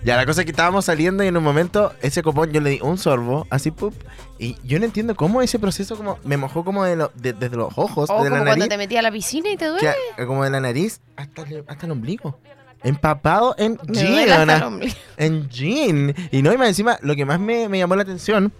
Ya, 0.02 0.16
la 0.16 0.24
cosa 0.24 0.40
es 0.40 0.44
que 0.46 0.52
estábamos 0.52 0.84
saliendo 0.84 1.24
y 1.24 1.26
en 1.26 1.36
un 1.36 1.42
momento 1.44 1.92
ese 2.00 2.22
copón 2.22 2.52
yo 2.52 2.60
le 2.60 2.70
di 2.70 2.78
un 2.80 2.96
sorbo, 2.98 3.46
así, 3.50 3.70
pup, 3.72 3.92
y 4.38 4.56
yo 4.64 4.78
no 4.78 4.84
entiendo 4.84 5.14
cómo 5.16 5.42
ese 5.42 5.58
proceso 5.58 5.96
como 5.96 6.18
me 6.24 6.36
mojó 6.36 6.64
como 6.64 6.84
de 6.84 6.94
lo- 6.96 7.10
de- 7.16 7.32
desde 7.32 7.56
los 7.56 7.76
ojos, 7.76 8.08
O 8.08 8.22
de 8.22 8.30
la 8.30 8.36
como 8.36 8.44
nariz, 8.44 8.60
cuando 8.60 8.68
te 8.68 8.78
metí 8.78 8.96
a 8.96 9.02
la 9.02 9.10
piscina 9.10 9.50
y 9.50 9.56
te 9.56 9.66
duele. 9.66 9.92
que- 10.16 10.24
como 10.24 10.44
de 10.44 10.50
la 10.50 10.60
nariz 10.60 11.00
hasta 11.16 11.42
el, 11.42 11.64
hasta 11.66 11.84
el 11.86 11.92
ombligo. 11.92 12.38
Empapado 12.84 13.56
en 13.58 13.72
Me 13.88 14.02
duele 14.02 14.32
hasta 14.32 14.44
jean, 14.46 14.50
el 14.50 14.62
ombligo. 14.62 14.94
en 15.16 15.48
jean. 15.50 16.14
Y 16.30 16.42
no, 16.42 16.52
y 16.52 16.56
más 16.56 16.68
encima, 16.68 16.96
lo 17.02 17.16
que 17.16 17.24
más 17.24 17.40
me, 17.40 17.68
me 17.68 17.78
llamó 17.78 17.96
la 17.96 18.02
atención 18.02 18.52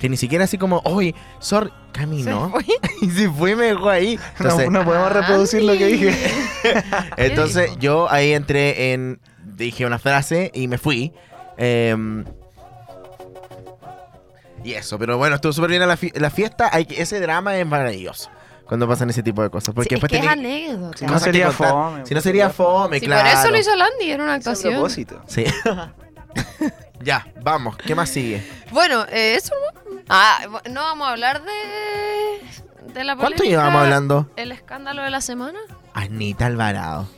Que 0.00 0.08
ni 0.08 0.16
siquiera 0.16 0.44
así 0.44 0.58
como, 0.58 0.80
oye, 0.84 1.14
sorry, 1.38 1.70
¿Se 1.70 2.00
caminó. 2.00 2.52
Y 3.00 3.10
si 3.10 3.28
fue, 3.28 3.54
me 3.54 3.66
dejó 3.66 3.88
ahí. 3.90 4.16
No, 4.16 4.22
Entonces, 4.46 4.70
no 4.70 4.84
podemos 4.84 5.12
reproducir 5.12 5.62
lo 5.62 5.72
que 5.74 5.86
dije. 5.86 6.32
entonces 7.16 7.70
dijo? 7.70 7.80
yo 7.80 8.10
ahí 8.10 8.32
entré 8.32 8.92
en. 8.92 9.20
Dije 9.44 9.86
una 9.86 9.98
frase 10.00 10.50
y 10.54 10.66
me 10.68 10.78
fui. 10.78 11.12
Em, 11.56 12.24
y 14.64 14.72
eso, 14.72 14.98
pero 14.98 15.18
bueno, 15.18 15.36
estuvo 15.36 15.52
súper 15.52 15.70
bien 15.70 15.86
la, 15.86 15.96
fi- 15.96 16.12
la 16.14 16.30
fiesta. 16.30 16.70
Hay 16.72 16.86
que, 16.86 17.00
ese 17.02 17.20
drama 17.20 17.56
es 17.58 17.66
maravilloso 17.66 18.30
cuando 18.66 18.88
pasan 18.88 19.10
ese 19.10 19.22
tipo 19.22 19.42
de 19.42 19.50
cosas. 19.50 19.74
Porque 19.74 19.96
Sí, 19.96 20.00
es 20.02 20.08
que 20.10 20.16
es 20.18 20.26
anécdota. 20.26 20.96
Si 20.98 21.04
no 21.06 21.18
sería 21.20 21.50
fome. 21.52 22.06
Si 22.06 22.14
no 22.14 22.20
sería 22.22 22.50
fome, 22.50 22.98
Sí, 22.98 23.06
claro. 23.06 23.28
por 23.30 23.38
eso 23.38 23.50
lo 23.50 23.58
hizo 23.58 23.76
Landy, 23.76 24.10
era 24.10 24.24
una 24.24 24.32
Es 24.36 24.38
actuación. 24.38 24.72
propósito. 24.74 25.22
Sí. 25.26 25.44
ya, 27.02 27.26
vamos. 27.42 27.76
¿Qué 27.76 27.94
más 27.94 28.08
sigue? 28.08 28.42
Bueno, 28.72 29.04
eh, 29.12 29.34
eso 29.36 29.52
no. 29.54 29.83
Ah, 30.08 30.60
no 30.70 30.82
vamos 30.82 31.08
a 31.08 31.12
hablar 31.12 31.42
de. 31.44 32.92
de 32.92 33.04
la 33.04 33.16
¿Cuánto 33.16 33.36
polémica, 33.38 33.44
llevamos 33.44 33.82
hablando? 33.82 34.30
El 34.36 34.52
escándalo 34.52 35.02
de 35.02 35.10
la 35.10 35.20
semana. 35.20 35.58
Anita 35.94 36.46
Alvarado. 36.46 37.08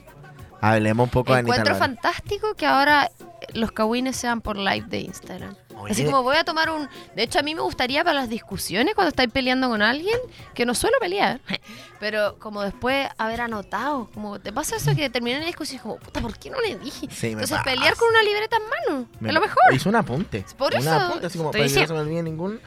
Hablemos 0.60 1.04
un 1.04 1.10
poco 1.10 1.32
de 1.32 1.40
Anita 1.40 1.54
Encuentro 1.56 1.74
Alvarado. 1.74 1.94
fantástico 2.02 2.54
que 2.54 2.66
ahora 2.66 3.10
los 3.54 3.72
cagüines 3.72 4.16
sean 4.16 4.40
por 4.40 4.56
live 4.56 4.86
de 4.88 5.00
Instagram. 5.00 5.54
Oye, 5.78 5.92
Así 5.92 6.04
como 6.06 6.22
voy 6.22 6.36
a 6.36 6.44
tomar 6.44 6.70
un... 6.70 6.88
De 7.14 7.22
hecho, 7.22 7.38
a 7.38 7.42
mí 7.42 7.54
me 7.54 7.60
gustaría 7.60 8.02
para 8.02 8.20
las 8.20 8.30
discusiones, 8.30 8.94
cuando 8.94 9.10
estáis 9.10 9.30
peleando 9.30 9.68
con 9.68 9.82
alguien, 9.82 10.18
que 10.54 10.64
no 10.64 10.74
suelo 10.74 10.96
pelear, 10.98 11.40
pero 12.00 12.38
como 12.38 12.62
después 12.62 13.06
haber 13.18 13.42
anotado, 13.42 14.08
como 14.14 14.40
te 14.40 14.54
pasa 14.54 14.76
eso 14.76 14.96
que 14.96 15.10
terminé 15.10 15.38
la 15.38 15.44
discusión 15.46 15.78
y 15.78 15.82
como, 15.82 15.96
puta, 15.98 16.22
¿por 16.22 16.38
qué 16.38 16.48
no 16.48 16.58
le 16.62 16.76
dije? 16.78 17.08
Sí, 17.10 17.28
Entonces, 17.28 17.58
pelear 17.62 17.94
con 17.94 18.08
una 18.08 18.22
libreta 18.22 18.56
en 18.56 18.62
mano, 18.62 19.08
Me- 19.20 19.28
es 19.28 19.34
lo 19.34 19.40
mejor. 19.42 19.58
Hizo 19.74 19.90
un 19.90 19.96
apunte. 19.96 20.46
Por 20.56 20.72
Un 20.74 20.80
eso 20.80 20.90
apunte, 20.92 21.26
así 21.26 21.36
como 21.38 21.50
para 21.52 21.64
que 21.66 21.80
no 21.80 21.86
se 21.86 21.92
me 21.92 21.98
olvide 22.00 22.22
ningún. 22.22 22.58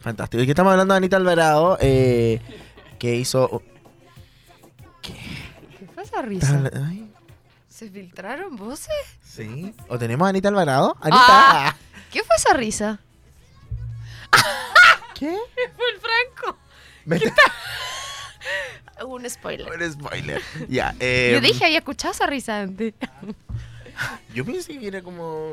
Fantástico. 0.00 0.42
Y 0.42 0.46
que 0.46 0.52
estamos 0.52 0.70
hablando 0.72 0.94
de 0.94 0.98
Anita 0.98 1.16
Alvarado, 1.16 1.78
eh, 1.80 2.40
que 2.98 3.16
hizo. 3.16 3.62
¿Qué 5.02 5.14
fue 5.94 6.02
esa 6.02 6.16
¿Estás 6.20 6.24
risa? 6.26 6.70
ay, 6.86 7.10
¿Se 7.68 7.90
filtraron 7.90 8.56
voces? 8.56 8.88
sí. 9.24 9.74
¿O 9.88 9.98
tenemos 9.98 10.26
a 10.26 10.30
Anita 10.30 10.48
Alvarado? 10.48 10.96
Anita. 11.00 11.18
Ah. 11.68 11.76
¿Qué 12.12 12.22
fue 12.22 12.36
esa 12.36 12.54
risa? 12.54 12.98
¿Qué? 15.14 15.36
Fue 15.76 15.84
el 15.94 16.00
Franco. 16.00 16.58
Me- 17.04 17.20
Un 19.06 19.28
spoiler. 19.28 19.66
Un 19.70 19.92
spoiler. 19.92 20.42
Ya. 20.68 20.94
eh, 21.00 21.30
Yo 21.34 21.40
dije, 21.40 21.64
había 21.66 21.78
escuchado 21.78 22.12
esa 22.12 22.26
risa 22.26 22.60
antes. 22.60 22.94
Yo 24.34 24.44
pensé 24.44 24.78
que 24.78 24.86
era 24.88 25.02
como. 25.02 25.52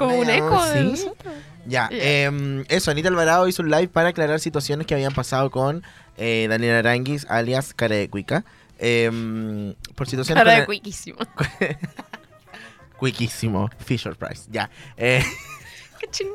Como 0.00 0.16
un 0.18 0.30
eco 0.30 0.64
de 0.66 0.82
¿sí? 0.82 0.90
nosotros. 0.90 1.34
Ya, 1.66 1.88
Ya. 1.90 2.24
em, 2.24 2.64
eso, 2.68 2.90
Anita 2.90 3.08
Alvarado 3.08 3.46
hizo 3.48 3.62
un 3.62 3.70
live 3.70 3.88
para 3.88 4.08
aclarar 4.10 4.40
situaciones 4.40 4.86
que 4.86 4.94
habían 4.94 5.12
pasado 5.14 5.50
con 5.50 5.82
eh, 6.16 6.46
Daniel 6.48 6.76
Aranguis, 6.76 7.26
alias 7.28 7.74
Cara 7.74 7.96
de 7.96 8.08
Cuica. 8.10 8.44
Em, 8.78 9.74
por 9.94 10.08
situaciones 10.08 10.42
Cara 10.42 10.60
de 10.60 10.66
cuiquísimo. 10.66 11.18
Cuiquísimo, 12.98 13.70
Fisher 13.84 14.14
Price, 14.16 14.42
ya. 14.50 14.70
Eh, 14.96 15.22
Cachín. 16.00 16.28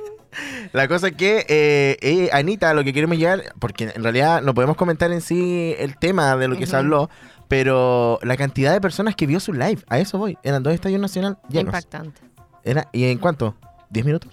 la 0.74 0.88
cosa 0.88 1.10
es 1.10 1.16
que 1.16 1.46
eh, 1.48 1.98
eh, 2.02 2.30
Anita, 2.34 2.74
lo 2.74 2.84
que 2.84 2.92
queremos 2.94 3.18
llegar, 3.18 3.54
porque 3.60 3.92
en 3.96 4.02
realidad 4.04 4.42
no 4.42 4.54
podemos 4.54 4.76
comentar 4.76 5.12
en 5.12 5.22
sí 5.22 5.76
el 5.78 5.98
tema 5.98 6.36
de 6.38 6.48
lo 6.48 6.58
que 6.58 6.66
se 6.66 6.76
habló, 6.76 7.10
pero 7.48 8.20
la 8.24 8.36
cantidad 8.36 8.74
de 8.74 8.82
personas 8.82 9.16
que 9.16 9.28
vio 9.28 9.40
su 9.40 9.54
live, 9.54 9.84
a 9.88 10.00
eso 10.00 10.18
voy, 10.18 10.38
eran 10.44 10.64
dos 10.64 10.74
estadios 10.74 11.00
nacional 11.00 11.38
llenos. 11.50 11.66
Impactante. 11.68 12.22
Era, 12.66 12.90
¿Y 12.92 13.06
en 13.06 13.18
cuánto? 13.20 13.56
¿10 13.92 14.04
minutos? 14.04 14.32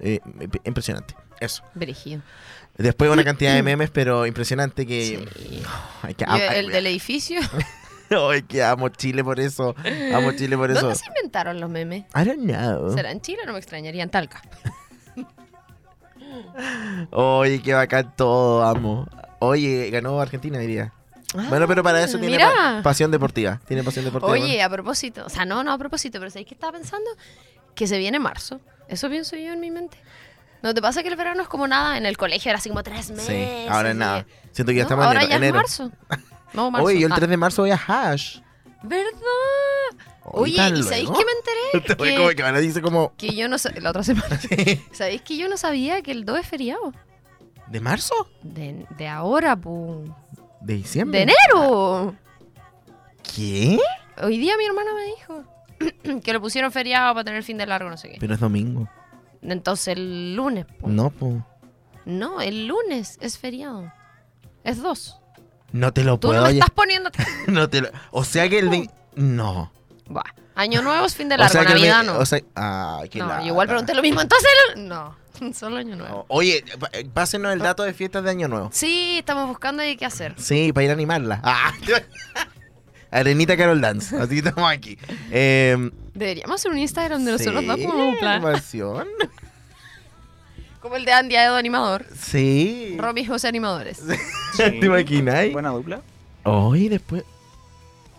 Eh, 0.00 0.18
impresionante, 0.64 1.14
eso. 1.40 1.62
Brígido. 1.74 2.22
Después 2.76 3.10
una 3.10 3.22
cantidad 3.30 3.54
de 3.54 3.62
memes, 3.62 3.90
pero 3.90 4.26
impresionante 4.26 4.84
que... 4.86 5.24
Sí. 5.36 5.62
Ay, 6.02 6.14
que 6.14 6.24
Y 6.24 6.28
am- 6.28 6.40
el 6.54 6.70
del 6.72 6.86
edificio. 6.88 7.40
Ay, 8.10 8.42
que 8.42 8.62
amo 8.62 8.88
Chile 8.90 9.22
por 9.24 9.38
eso. 9.40 9.74
Amo 10.14 10.32
Chile 10.32 10.56
por 10.56 10.70
eso. 10.70 10.80
¿Dónde 10.82 10.96
se 10.96 11.06
inventaron 11.06 11.60
los 11.60 11.70
memes? 11.70 12.04
I 12.14 12.24
don't 12.24 12.40
know. 12.42 12.92
¿Será 12.92 13.10
en 13.12 13.20
Chile? 13.20 13.42
No 13.46 13.52
me 13.52 13.58
extrañaría 13.58 14.02
en 14.02 14.10
Talca. 14.10 14.42
Oye, 17.10 17.60
qué 17.62 17.74
bacán 17.74 18.12
todo, 18.16 18.62
amo. 18.64 19.06
Oye, 19.40 19.90
ganó 19.90 20.20
Argentina, 20.20 20.58
diría. 20.58 20.92
bueno, 21.32 21.66
pero 21.66 21.82
para 21.82 22.02
eso 22.02 22.18
tiene 22.18 22.42
Ah, 22.42 22.76
pa- 22.78 22.82
pasión 22.82 23.10
deportiva. 23.10 23.60
Tiene 23.66 23.82
pasión 23.82 24.04
deportiva. 24.04 24.32
Oye, 24.32 24.62
a 24.62 24.68
propósito, 24.68 25.24
o 25.26 25.28
sea, 25.28 25.44
no, 25.44 25.62
no 25.64 25.72
a 25.72 25.78
propósito, 25.78 26.18
pero 26.18 26.30
¿sabéis 26.30 26.48
qué 26.48 26.54
estaba 26.54 26.72
pensando? 26.72 27.10
Que 27.74 27.86
se 27.86 27.98
viene 27.98 28.18
marzo. 28.18 28.60
Eso 28.88 29.08
pienso 29.08 29.36
yo 29.36 29.52
en 29.52 29.60
mi 29.60 29.70
mente. 29.70 29.96
¿No 30.62 30.72
te 30.74 30.80
pasa 30.80 31.02
que 31.02 31.08
el 31.08 31.16
verano 31.16 31.42
es 31.42 31.48
como 31.48 31.66
nada? 31.68 31.96
En 31.98 32.06
el 32.06 32.16
colegio 32.16 32.50
era 32.50 32.58
así 32.58 32.68
como 32.70 32.82
tres 32.82 33.10
meses. 33.10 33.26
Sí, 33.26 33.66
ahora 33.68 33.90
es 33.90 33.96
nada. 33.96 34.26
Siento 34.52 34.70
que 34.72 34.76
ya 34.76 34.82
No, 34.84 34.88
estamos 34.88 35.04
en 35.04 35.08
ahora 35.08 35.22
enero. 35.24 35.40
ya 35.40 35.46
es 35.46 35.52
marzo. 35.54 35.90
No, 36.54 36.70
marzo. 36.70 36.86
Oye, 36.86 37.00
yo 37.00 37.06
el 37.08 37.12
Ah, 37.12 37.16
3 37.16 37.28
de 37.30 37.36
marzo 37.36 37.62
voy 37.62 37.72
a 37.72 37.80
Hash. 37.84 38.38
¿Verdad? 38.84 39.10
Oye, 40.22 40.60
Ahorita 40.60 40.78
¿y 40.78 40.82
sabéis 40.84 41.10
que 41.10 41.24
me 41.24 41.32
enteré? 41.32 41.80
Te 41.88 41.94
voy 41.96 42.14
como 42.14 42.28
que, 42.28 42.36
que 42.36 42.42
ahora 42.44 42.60
dice 42.60 42.80
como... 42.80 43.12
que 43.16 43.34
yo 43.34 43.48
no 43.48 43.58
sé, 43.58 43.80
la 43.80 43.90
otra 43.90 44.04
semana. 44.04 44.38
¿Sabéis 44.92 45.22
que 45.22 45.36
yo 45.36 45.48
no 45.48 45.56
sabía 45.56 46.00
que 46.02 46.12
el 46.12 46.24
2 46.24 46.38
es 46.38 46.46
feriado? 46.46 46.92
¿De 47.66 47.80
marzo? 47.80 48.14
De, 48.42 48.86
de 48.96 49.08
ahora, 49.08 49.56
pu. 49.56 50.04
¿De 50.60 50.74
diciembre? 50.74 51.18
¡De 51.18 51.32
enero! 51.32 52.14
¿Qué? 53.34 53.78
Hoy 54.22 54.38
día 54.38 54.56
mi 54.56 54.64
hermana 54.66 54.92
me 54.94 55.04
dijo 55.06 55.44
que 56.24 56.32
lo 56.32 56.40
pusieron 56.40 56.70
feriado 56.72 57.14
para 57.14 57.24
tener 57.24 57.42
fin 57.42 57.58
de 57.58 57.66
largo, 57.66 57.88
no 57.90 57.96
sé 57.96 58.10
qué. 58.10 58.16
Pero 58.20 58.34
es 58.34 58.40
domingo. 58.40 58.88
Entonces 59.42 59.88
el 59.88 60.34
lunes, 60.36 60.66
pu. 60.66 60.88
No, 60.88 61.10
po. 61.10 61.46
No, 62.04 62.40
el 62.40 62.66
lunes 62.66 63.18
es 63.20 63.38
feriado. 63.38 63.92
Es 64.62 64.80
2. 64.82 65.18
No 65.72 65.92
te 65.92 66.04
lo 66.04 66.18
Tú 66.18 66.28
puedo 66.28 66.40
no 66.40 66.44
me 66.44 66.50
oye. 66.50 66.58
estás 66.60 66.70
poniendo. 66.70 67.10
No 67.46 67.68
te 67.68 67.80
lo... 67.82 67.88
O 68.10 68.24
sea 68.24 68.48
que 68.48 68.58
el... 68.58 68.68
vein- 68.70 68.90
No. 69.16 69.72
Buah. 70.06 70.22
Año 70.54 70.82
nuevo 70.82 71.04
es 71.04 71.16
fin 71.16 71.28
de 71.28 71.34
O 71.34 71.38
largo, 71.38 71.52
sea 71.52 71.62
que 71.66 71.72
el 71.72 71.78
Navidad 71.80 72.00
vein- 72.02 72.06
no. 72.06 72.18
O 72.18 72.26
sea... 72.26 72.38
Qué 73.10 73.18
no, 73.18 73.40
yo 73.40 73.46
igual 73.48 73.66
pregunté 73.68 73.94
lo 73.94 74.02
mismo. 74.02 74.20
Entonces, 74.20 74.48
el- 74.76 74.88
no. 74.88 75.16
Solo 75.54 75.78
año 75.78 75.96
nuevo. 75.96 76.14
No. 76.18 76.24
Oye, 76.28 76.64
eh, 76.92 77.08
pásenos 77.12 77.52
el 77.52 77.58
dato 77.58 77.82
de 77.82 77.92
fiestas 77.92 78.22
de 78.22 78.30
Año 78.30 78.46
Nuevo. 78.46 78.70
Sí, 78.72 79.16
estamos 79.18 79.48
buscando 79.48 79.82
ahí 79.82 79.96
qué 79.96 80.06
hacer. 80.06 80.34
Sí, 80.38 80.72
para 80.72 80.84
ir 80.84 80.90
a 80.90 80.92
animarla. 80.94 81.40
Ah. 81.42 81.72
Arenita 83.14 83.56
Carol 83.56 83.80
Dance. 83.80 84.16
Así 84.20 84.40
que 84.42 84.48
estamos 84.48 84.70
aquí. 84.70 84.98
Eh, 85.30 85.90
Deberíamos 86.14 86.60
hacer 86.60 86.70
un 86.70 86.78
Instagram 86.78 87.24
de 87.24 87.32
nosotros 87.32 87.60
sí, 87.60 87.66
dos 87.66 87.78
como 87.80 88.08
un 88.10 88.18
plan. 88.18 88.34
animación. 88.44 89.08
Como 90.80 90.96
el 90.96 91.06
de 91.06 91.12
Andy 91.14 91.34
Aedo 91.34 91.56
Animador. 91.56 92.04
Sí. 92.14 92.94
Romy 92.98 93.22
y 93.22 93.24
José 93.24 93.48
Animadores. 93.48 94.02
¿Te 94.58 94.84
imaginas? 94.84 95.50
Buena 95.50 95.70
dupla. 95.70 96.02
Hoy 96.42 96.90
después. 96.90 97.24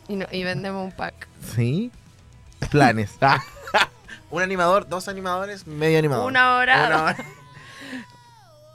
Y, 0.08 0.16
no- 0.16 0.25
y 0.32 0.44
vendemos 0.44 0.84
un 0.84 0.92
pack. 0.92 1.28
Sí. 1.56 1.92
Planes. 2.72 3.12
Ah. 3.22 3.40
Un 4.32 4.42
animador, 4.42 4.90
dos 4.90 5.08
animadores, 5.08 5.68
medio 5.68 6.00
animador. 6.00 6.25
Una 6.25 6.56
hora. 6.58 6.88
Una 6.88 7.04
hora. 7.04 7.18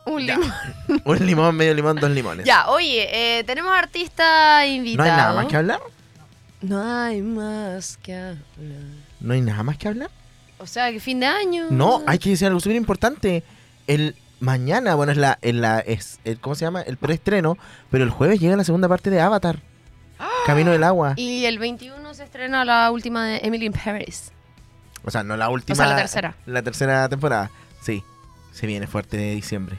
Un 0.07 0.25
Ya. 0.27 0.37
limón. 0.37 0.53
Un 1.05 1.27
limón, 1.27 1.57
medio 1.57 1.75
limón, 1.75 1.97
dos 1.97 2.11
limones. 2.13 2.47
Ya, 2.47 2.69
oye, 2.69 3.09
eh, 3.41 3.43
tenemos 3.45 3.73
artista 3.77 4.61
¿No 4.61 4.67
invitado. 4.67 5.11
hay 5.11 5.17
nada 5.17 5.35
más 5.35 5.47
que 5.47 5.57
hablar? 5.57 5.81
No 6.63 6.83
hay 6.83 7.23
más 7.23 7.97
que 7.99 8.15
hablar. 8.15 8.39
¿No 9.21 9.35
hay 9.35 9.41
nada 9.41 9.63
más 9.63 9.79
que 9.79 9.89
hablar? 9.89 10.11
O 10.59 10.67
sea, 10.67 10.93
que 10.93 11.01
fin 11.01 11.21
de 11.21 11.27
año. 11.27 11.67
No, 11.71 12.03
hay 12.07 12.19
que 12.19 12.31
decir 12.31 12.47
algo 12.47 12.61
súper 12.61 12.77
importante. 12.77 13.43
El 13.87 14.15
mañana, 14.41 14.95
bueno, 14.95 15.13
es 15.13 15.19
la, 15.19 15.39
en 15.41 15.61
la 15.61 15.81
es 15.81 16.21
el, 16.25 16.39
¿cómo 16.39 16.55
se 16.55 16.65
llama? 16.65 16.83
El 16.83 16.97
preestreno, 16.97 17.57
pero 17.91 18.05
el 18.05 18.11
jueves 18.11 18.41
llega 18.41 18.57
la 18.57 18.65
segunda 18.65 18.89
parte 18.89 19.11
de 19.11 19.21
Avatar. 19.21 19.61
Camino 20.47 20.71
del 20.71 20.85
agua. 20.85 21.15
Y 21.17 21.47
el 21.47 21.59
21 21.59 22.13
se 22.15 22.25
estrena 22.25 22.65
la 22.65 22.91
última 22.91 23.27
de 23.27 23.39
Emily 23.43 23.67
in 23.67 23.73
Paris. 23.73 24.33
O 25.05 25.11
sea, 25.11 25.23
no 25.23 25.37
la 25.37 25.49
última. 25.49 25.73
O 25.73 25.77
sea, 25.77 25.87
la 25.87 25.97
tercera. 25.97 26.37
La 26.45 26.63
tercera 26.63 27.09
temporada. 27.09 27.51
Sí. 27.81 28.03
Se 28.53 28.67
viene 28.67 28.87
fuerte 28.87 29.17
de 29.17 29.35
diciembre. 29.35 29.79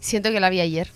Siento 0.00 0.30
que 0.30 0.40
la 0.40 0.50
vi 0.50 0.60
ayer. 0.60 0.90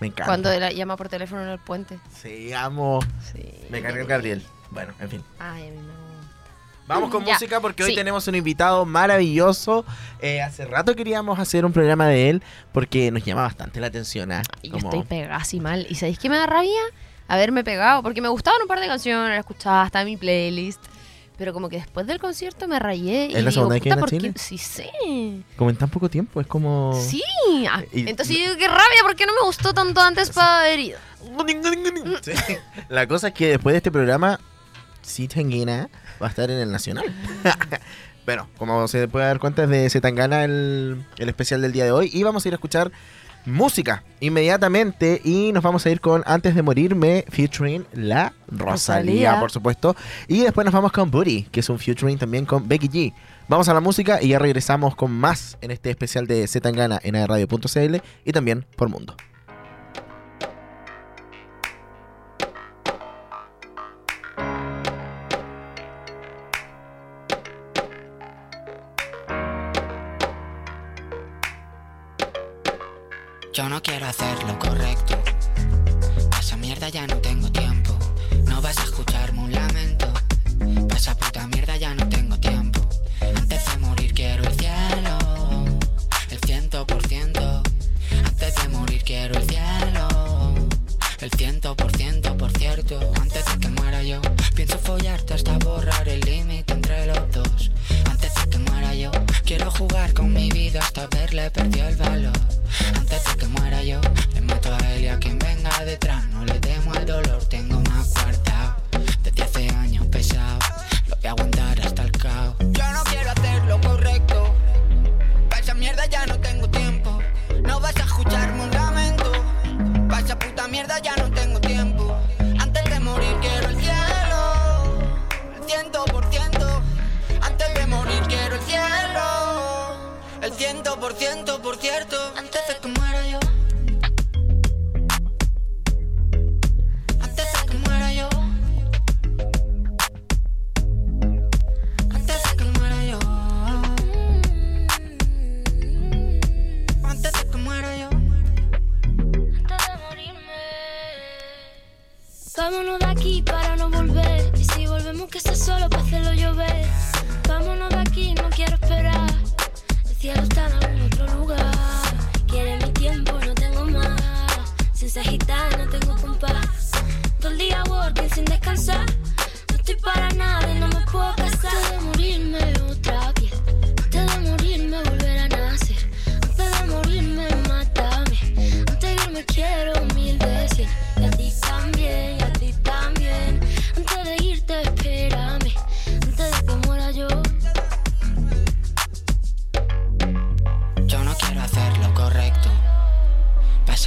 Me 0.00 0.08
encanta. 0.08 0.26
Cuando 0.26 0.58
la 0.58 0.72
llama 0.72 0.96
por 0.96 1.08
teléfono 1.08 1.42
en 1.42 1.48
el 1.48 1.58
puente. 1.58 1.98
Sí, 2.14 2.52
amo. 2.52 3.00
Sí. 3.32 3.42
Me 3.70 3.80
carga 3.80 4.00
el 4.02 4.06
Gabriel. 4.06 4.42
Bueno, 4.70 4.92
en 5.00 5.08
fin. 5.08 5.24
Ay, 5.38 5.70
gusta. 5.70 5.92
Vamos 6.86 7.10
con 7.10 7.22
Ya, 7.24 7.34
música 7.34 7.60
porque 7.60 7.84
hoy 7.84 7.94
tenemos 7.94 8.26
un 8.28 8.34
invitado 8.34 8.86
maravilloso. 8.86 9.84
Eh, 10.20 10.40
hace 10.40 10.64
rato 10.64 10.96
queríamos 10.96 11.38
hacer 11.38 11.66
un 11.66 11.72
programa 11.72 12.06
de 12.06 12.30
él 12.30 12.42
porque 12.72 13.10
nos 13.10 13.22
llama 13.24 13.42
bastante 13.42 13.78
la 13.78 13.88
atención. 13.88 14.30
Y 14.62 14.70
yo 14.70 14.78
estoy 14.78 15.02
pegada 15.02 15.36
así 15.36 15.60
mal. 15.60 15.86
¿Y 15.90 15.96
sabéis 15.96 16.18
qué 16.18 16.30
me 16.30 16.38
da 16.38 16.46
rabia? 16.46 16.80
Haberme 17.28 17.62
pegado. 17.62 18.02
Porque 18.02 18.22
me 18.22 18.28
gustaban 18.28 18.62
un 18.62 18.68
par 18.68 18.80
de 18.80 18.86
canciones, 18.86 19.28
las 19.28 19.40
escuchaba, 19.40 19.90
en 19.92 20.04
mi 20.06 20.16
playlist. 20.16 20.80
Pero 21.36 21.52
como 21.52 21.68
que 21.68 21.76
después 21.76 22.06
del 22.06 22.18
concierto 22.18 22.66
me 22.66 22.78
rayé. 22.78 23.26
y 23.26 23.36
¿Es 23.36 23.44
la 23.44 23.50
segunda 23.52 23.74
vez 23.74 23.82
que 23.82 23.90
"Puta, 23.90 23.96
viene 23.96 24.00
a 24.00 24.00
¿por 24.00 24.10
qué?". 24.10 24.16
Chile? 24.18 24.32
Sí, 24.36 24.58
sí. 24.58 25.44
Como 25.56 25.68
en 25.70 25.76
tan 25.76 25.88
poco 25.90 26.08
tiempo, 26.08 26.40
es 26.40 26.46
como... 26.46 26.98
Sí. 27.00 27.22
Ah, 27.70 27.82
Y- 27.92 28.08
Entonces 28.08 28.34
yo 28.36 28.42
digo, 28.44 28.56
qué 28.56 28.66
rabia, 28.66 29.02
¿por 29.02 29.14
qué 29.14 29.24
no 29.26 29.34
me 29.34 29.42
gustó 29.46 29.72
tanto 29.74 30.00
antes 30.00 30.30
para 30.30 30.60
haber 30.60 30.80
ido? 30.80 30.98
Sí. 32.22 32.32
La 32.88 33.06
cosa 33.06 33.28
es 33.28 33.34
que 33.34 33.48
después 33.48 33.72
de 33.74 33.76
este 33.76 33.92
programa, 33.92 34.40
Tangana 35.28 35.88
va 36.22 36.26
a 36.26 36.30
estar 36.30 36.50
en 36.50 36.58
el 36.58 36.70
Nacional. 36.70 37.04
bueno, 38.26 38.48
como 38.58 38.86
se 38.88 39.08
puede 39.08 39.26
dar 39.26 39.38
cuenta, 39.38 39.64
es 39.64 39.70
de 39.70 39.90
Zetangana 39.90 40.44
el, 40.44 41.04
el 41.18 41.28
especial 41.28 41.62
del 41.62 41.72
día 41.72 41.84
de 41.84 41.92
hoy. 41.92 42.10
Y 42.12 42.22
vamos 42.22 42.44
a 42.44 42.48
ir 42.48 42.54
a 42.54 42.56
escuchar 42.56 42.92
música 43.48 44.04
inmediatamente 44.20 45.20
y 45.24 45.52
nos 45.52 45.62
vamos 45.62 45.84
a 45.86 45.90
ir 45.90 46.00
con 46.00 46.22
Antes 46.26 46.54
de 46.54 46.62
morirme 46.62 47.24
featuring 47.28 47.86
la 47.92 48.32
Rosalía, 48.48 48.64
Rosalía. 48.64 49.40
por 49.40 49.50
supuesto. 49.50 49.96
Y 50.28 50.42
después 50.42 50.64
nos 50.64 50.74
vamos 50.74 50.92
con 50.92 51.10
Booty, 51.10 51.44
que 51.44 51.60
es 51.60 51.68
un 51.68 51.78
featuring 51.78 52.18
también 52.18 52.44
con 52.44 52.68
Becky 52.68 52.88
G. 52.88 53.14
Vamos 53.48 53.68
a 53.68 53.74
la 53.74 53.80
música 53.80 54.22
y 54.22 54.28
ya 54.28 54.38
regresamos 54.38 54.94
con 54.94 55.10
más 55.10 55.56
en 55.60 55.70
este 55.70 55.90
especial 55.90 56.26
de 56.26 56.46
Z 56.46 56.60
Tangana 56.60 57.00
en 57.02 57.26
radio.cl 57.26 57.96
y 58.24 58.32
también 58.32 58.66
por 58.76 58.88
Mundo. 58.88 59.16
Yo 73.58 73.68
no 73.68 73.82
quiero 73.82 74.06
hacer 74.06 74.40
lo 74.44 74.56
correcto. 74.56 75.20
Pa' 76.30 76.38
esa 76.38 76.56
mierda 76.56 76.90
ya 76.90 77.08
no 77.08 77.16
tengo 77.16 77.50
tiempo. 77.50 77.92
No 78.46 78.62
vas 78.62 78.78
a 78.78 78.84
escucharme 78.84 79.40
un 79.40 79.52
lamento. 79.52 80.06
Pa' 80.88 80.96
esa 80.96 81.16
puta 81.16 81.44
mierda 81.48 81.76
ya 81.76 81.92
no 81.92 82.08
tengo 82.08 82.38
tiempo. 82.38 82.80
Antes 83.20 83.64
de 83.66 83.78
morir 83.78 84.14
quiero 84.14 84.44
el 84.44 84.54
cielo. 84.54 85.18
El 86.30 86.38
ciento 86.46 86.86
por 86.86 87.04
ciento. 87.08 87.64
Antes 88.24 88.54
de 88.54 88.68
morir 88.68 89.02
quiero 89.02 89.36
el 89.36 89.48
cielo. 89.48 90.54
El 91.18 91.30
ciento 91.32 91.74
por 91.74 91.90
ciento, 91.96 92.36
por 92.36 92.56
cierto. 92.56 93.12
Antes 93.20 93.44
de 93.44 93.58
que 93.58 93.68
muera 93.70 94.04
yo, 94.04 94.20
pienso 94.54 94.78
follarte 94.78 95.34
hasta 95.34 95.58
borrar 95.58 96.08
el 96.08 96.20
límite 96.20 96.74
entre 96.74 97.06
los 97.06 97.32
dos. 97.32 97.72
Que 98.48 98.58
muera 98.58 98.94
yo, 98.94 99.10
quiero 99.44 99.70
jugar 99.70 100.12
con 100.14 100.32
mi 100.32 100.50
vida 100.50 100.80
hasta 100.80 101.06
verle 101.08 101.50
perdió 101.50 101.86
el 101.88 101.96
valor. 101.96 102.32
Antes 102.94 103.24
de 103.24 103.36
que 103.36 103.46
muera 103.46 103.82
yo, 103.82 104.00
le 104.34 104.40
mato 104.40 104.74
a 104.74 104.78
él 104.92 105.04
y 105.04 105.08
a 105.08 105.18
quien 105.18 105.38
venga 105.38 105.84
detrás. 105.84 106.26
No 106.28 106.44
le 106.44 106.58
temo 106.60 106.92
al 106.92 107.06
dolor, 107.06 107.44
tengo 107.46 107.80
más 107.80 108.12
guardado. 108.14 108.77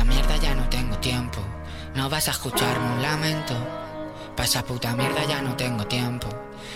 Esa 0.01 0.09
mierda 0.09 0.37
ya 0.37 0.55
no 0.55 0.67
tengo 0.69 0.97
tiempo. 0.97 1.39
No 1.93 2.09
vas 2.09 2.27
a 2.27 2.31
escucharme 2.31 2.93
un 2.93 3.01
lamento. 3.01 3.53
Pa' 4.35 4.45
esa 4.45 4.63
puta 4.63 4.95
mierda 4.95 5.23
ya 5.25 5.41
no 5.41 5.55
tengo 5.55 5.85
tiempo. 5.85 6.27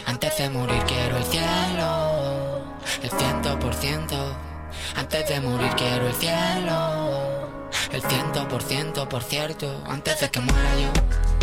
Antes 0.05 0.38
de 0.38 0.49
morir 0.49 0.83
quiero 0.85 1.17
el 1.17 1.23
cielo. 1.23 2.63
El 3.01 3.09
ciento 3.09 3.57
por 3.57 3.73
ciento. 3.73 4.15
Antes 4.95 5.27
de 5.27 5.41
morir 5.41 5.71
quiero 5.75 6.07
el 6.07 6.13
cielo. 6.13 7.49
El 7.91 8.01
ciento 8.03 8.47
por 8.47 8.61
ciento, 8.61 9.09
por 9.09 9.23
cierto. 9.23 9.83
Antes 9.88 10.19
de 10.19 10.29
que 10.29 10.39
muera 10.41 10.75
yo. 10.79 11.34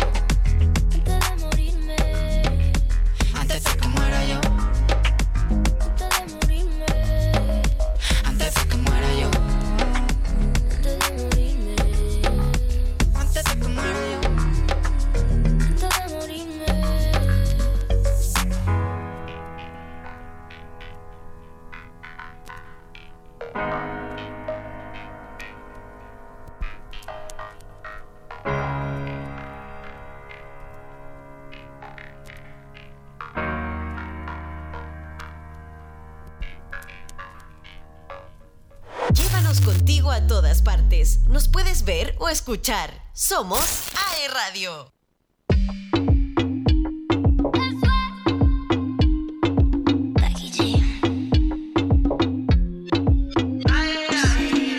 Escuchar. 42.33 42.89
Somos 43.13 43.63
AE 43.93 44.27
Radio. 44.29 44.91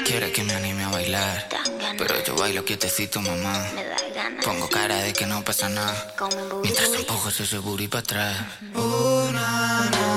Quiere 0.05 0.33
que 0.33 0.43
me 0.43 0.55
anime 0.55 0.83
a 0.83 0.88
bailar. 0.88 1.49
Pero 1.97 2.25
yo 2.25 2.35
bailo 2.35 2.64
quietecito, 2.64 3.21
mamá. 3.21 3.64
Pongo 4.45 4.69
cara 4.69 4.97
de 4.97 5.12
que 5.12 5.27
no 5.27 5.45
pasa 5.45 5.69
nada. 5.69 6.14
Mientras 6.61 6.93
empujo 6.93 7.29
ese 7.29 7.59
booty 7.59 7.87
para 7.87 8.01
atrás. 8.01 8.37
Na, 8.73 9.90
na, 9.90 10.13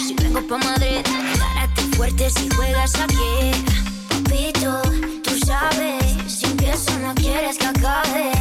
si 0.00 0.14
vengo 0.14 0.40
pa' 0.48 0.58
Madrid. 0.58 1.02
Párate 1.38 1.82
fuerte 1.96 2.30
si 2.30 2.48
juegas 2.50 2.94
aquí. 2.96 3.52
Papito, 4.08 4.82
tú 5.22 5.30
sabes, 5.46 6.02
si 6.26 6.46
empiezo 6.46 6.98
no 6.98 7.14
quieres 7.14 7.56
que 7.56 7.66
acabe. 7.66 8.32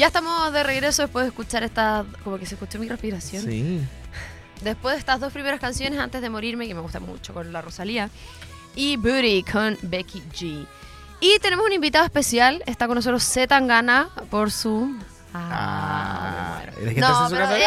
Ya 0.00 0.06
estamos 0.06 0.50
de 0.54 0.62
regreso 0.62 1.02
después 1.02 1.26
de 1.26 1.28
escuchar 1.28 1.62
esta. 1.62 2.06
Como 2.24 2.38
que 2.38 2.46
se 2.46 2.54
escuchó 2.54 2.78
mi 2.78 2.88
respiración. 2.88 3.44
Sí. 3.44 3.82
Después 4.62 4.94
de 4.94 4.98
estas 4.98 5.20
dos 5.20 5.30
primeras 5.30 5.60
canciones, 5.60 5.98
antes 5.98 6.22
de 6.22 6.30
morirme, 6.30 6.66
que 6.66 6.74
me 6.74 6.80
gustan 6.80 7.02
mucho, 7.02 7.34
con 7.34 7.52
la 7.52 7.60
Rosalía. 7.60 8.08
Y 8.74 8.96
Booty 8.96 9.42
con 9.42 9.76
Becky 9.82 10.22
G. 10.32 10.66
Y 11.20 11.38
tenemos 11.40 11.66
un 11.66 11.74
invitado 11.74 12.06
especial. 12.06 12.62
Está 12.64 12.86
con 12.86 12.94
nosotros 12.94 13.22
Z 13.22 13.46
Tangana 13.48 14.08
por 14.30 14.50
Zoom. 14.50 15.00
Ah. 15.32 16.62
¿eres 16.80 16.94
que 16.94 17.00
estás 17.00 17.20
en 17.22 17.26
su 17.28 17.34
pero, 17.34 17.44
casa? 17.46 17.58
eh, 17.58 17.62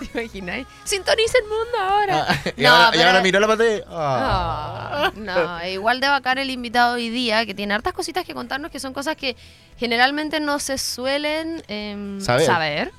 ¿Te 0.12 0.20
imagináis? 0.22 0.66
Sintoniza 0.84 1.38
el 1.38 1.44
mundo 1.44 1.78
ahora. 1.80 2.26
Ah, 2.28 2.36
y, 2.56 2.62
No, 2.62 2.68
ahora, 2.70 2.88
y 2.88 2.98
pero- 2.98 3.08
ahora 3.10 3.22
miró 3.22 3.40
la 3.40 3.46
pantalla. 3.46 3.84
Ah. 3.88 4.84
Ah, 4.90 5.12
no, 5.14 5.66
igual 5.68 6.00
de 6.00 6.08
bacán 6.08 6.38
el 6.38 6.50
invitado 6.50 6.94
hoy 6.94 7.08
día, 7.10 7.46
que 7.46 7.54
tiene 7.54 7.74
hartas 7.74 7.92
cositas 7.92 8.24
que 8.24 8.34
contarnos, 8.34 8.70
que 8.70 8.80
son 8.80 8.92
cosas 8.92 9.16
que 9.16 9.36
generalmente 9.76 10.40
no 10.40 10.58
se 10.58 10.78
suelen 10.78 11.62
em, 11.68 12.20
Saber. 12.20 12.92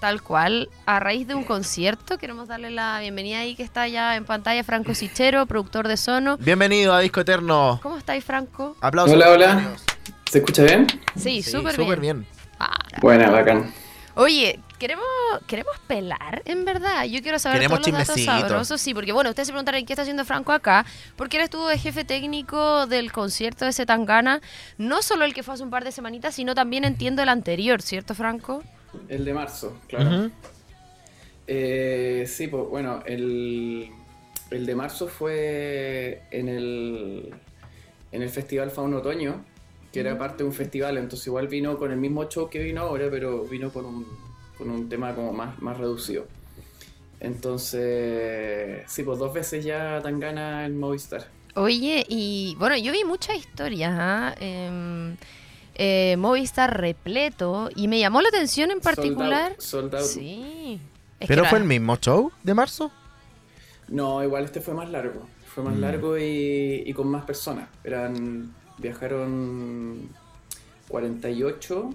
Tal 0.00 0.20
cual, 0.20 0.68
a 0.84 0.98
raíz 0.98 1.28
de 1.28 1.34
un 1.36 1.44
concierto, 1.44 2.18
queremos 2.18 2.48
darle 2.48 2.70
la 2.70 2.98
bienvenida 2.98 3.38
ahí 3.38 3.54
que 3.54 3.62
está 3.62 3.86
ya 3.86 4.16
en 4.16 4.24
pantalla, 4.24 4.64
Franco 4.64 4.94
Sichero, 4.96 5.46
productor 5.46 5.86
de 5.86 5.96
Sono. 5.96 6.36
Bienvenido 6.38 6.92
a 6.92 6.98
Disco 6.98 7.20
Eterno. 7.20 7.78
¿Cómo 7.84 7.98
estáis, 7.98 8.24
Franco? 8.24 8.76
Aplausos. 8.80 9.14
Hola, 9.14 9.30
hola. 9.30 9.76
¿Se 10.28 10.38
escucha 10.38 10.64
bien? 10.64 10.88
Sí, 11.14 11.40
Sí, 11.42 11.50
súper 11.52 11.76
súper 11.76 12.00
bien. 12.00 12.20
bien. 12.22 12.41
Buena, 13.00 13.30
bacán. 13.30 13.72
Oye, 14.14 14.60
queremos 14.78 15.06
queremos 15.46 15.78
pelar, 15.86 16.42
en 16.44 16.64
verdad. 16.64 17.04
Yo 17.04 17.22
quiero 17.22 17.38
saber 17.38 17.58
Queremos 17.58 17.80
todos 17.80 17.98
los 17.98 18.06
datos 18.06 18.24
sabrosos, 18.24 18.80
sí, 18.80 18.92
porque 18.92 19.12
bueno, 19.12 19.30
ustedes 19.30 19.46
se 19.46 19.52
preguntarán 19.52 19.86
qué 19.86 19.92
está 19.94 20.02
haciendo 20.02 20.24
Franco 20.24 20.52
acá, 20.52 20.84
porque 21.16 21.38
él 21.38 21.44
estuvo 21.44 21.68
de 21.68 21.78
jefe 21.78 22.04
técnico 22.04 22.86
del 22.86 23.10
concierto 23.10 23.64
de 23.64 23.72
Zetangana, 23.72 24.40
no 24.76 25.02
solo 25.02 25.24
el 25.24 25.32
que 25.32 25.42
fue 25.42 25.54
hace 25.54 25.62
un 25.62 25.70
par 25.70 25.84
de 25.84 25.92
semanitas, 25.92 26.34
sino 26.34 26.54
también 26.54 26.84
entiendo 26.84 27.22
el 27.22 27.28
anterior, 27.30 27.80
¿cierto, 27.80 28.14
Franco? 28.14 28.62
El 29.08 29.24
de 29.24 29.32
marzo, 29.32 29.78
claro. 29.88 30.30
Eh, 31.46 32.26
sí, 32.28 32.48
pues 32.48 32.68
bueno, 32.68 33.02
el, 33.06 33.90
el 34.50 34.66
de 34.66 34.74
marzo 34.74 35.08
fue 35.08 36.22
en 36.30 36.48
el, 36.48 37.34
en 38.12 38.22
el 38.22 38.28
Festival 38.28 38.70
Fauna 38.70 38.98
Otoño, 38.98 39.44
que 39.92 40.00
era 40.00 40.16
parte 40.18 40.38
de 40.42 40.44
un 40.48 40.54
festival, 40.54 40.96
entonces 40.98 41.26
igual 41.26 41.48
vino 41.48 41.76
con 41.78 41.90
el 41.92 41.98
mismo 41.98 42.24
show 42.28 42.48
que 42.48 42.58
vino 42.62 42.80
ahora, 42.82 43.08
pero 43.10 43.44
vino 43.44 43.70
con 43.70 43.84
un, 43.84 44.06
con 44.56 44.70
un 44.70 44.88
tema 44.88 45.14
como 45.14 45.32
más, 45.32 45.60
más 45.60 45.76
reducido. 45.78 46.26
Entonces, 47.20 48.82
sí, 48.88 49.02
pues 49.02 49.18
dos 49.18 49.32
veces 49.32 49.64
ya 49.64 50.00
tan 50.02 50.18
gana 50.18 50.64
en 50.66 50.78
Movistar. 50.78 51.28
Oye, 51.54 52.04
y 52.08 52.56
bueno, 52.58 52.76
yo 52.76 52.92
vi 52.92 53.04
muchas 53.04 53.36
historias, 53.36 53.92
¿ah? 53.94 54.34
Em, 54.40 55.16
eh, 55.74 56.16
Movistar 56.18 56.80
repleto, 56.80 57.68
y 57.76 57.88
me 57.88 57.98
llamó 58.00 58.22
la 58.22 58.28
atención 58.30 58.70
en 58.70 58.80
particular. 58.80 59.54
Sold 59.58 59.94
out, 59.94 59.94
sold 59.94 59.94
out. 59.94 60.04
Sí. 60.04 60.80
Es 61.20 61.28
¿Pero 61.28 61.42
fue 61.44 61.58
era- 61.58 61.62
el 61.62 61.68
mismo 61.68 61.96
show 61.96 62.32
de 62.42 62.54
marzo? 62.54 62.90
No, 63.88 64.24
igual 64.24 64.44
este 64.44 64.60
fue 64.60 64.74
más 64.74 64.90
largo. 64.90 65.26
Fue 65.46 65.62
más 65.62 65.76
Mm. 65.76 65.80
largo 65.80 66.16
y, 66.18 66.82
y 66.86 66.92
con 66.94 67.08
más 67.08 67.24
personas. 67.24 67.68
Eran. 67.84 68.54
Viajaron 68.82 70.10
48 70.88 71.94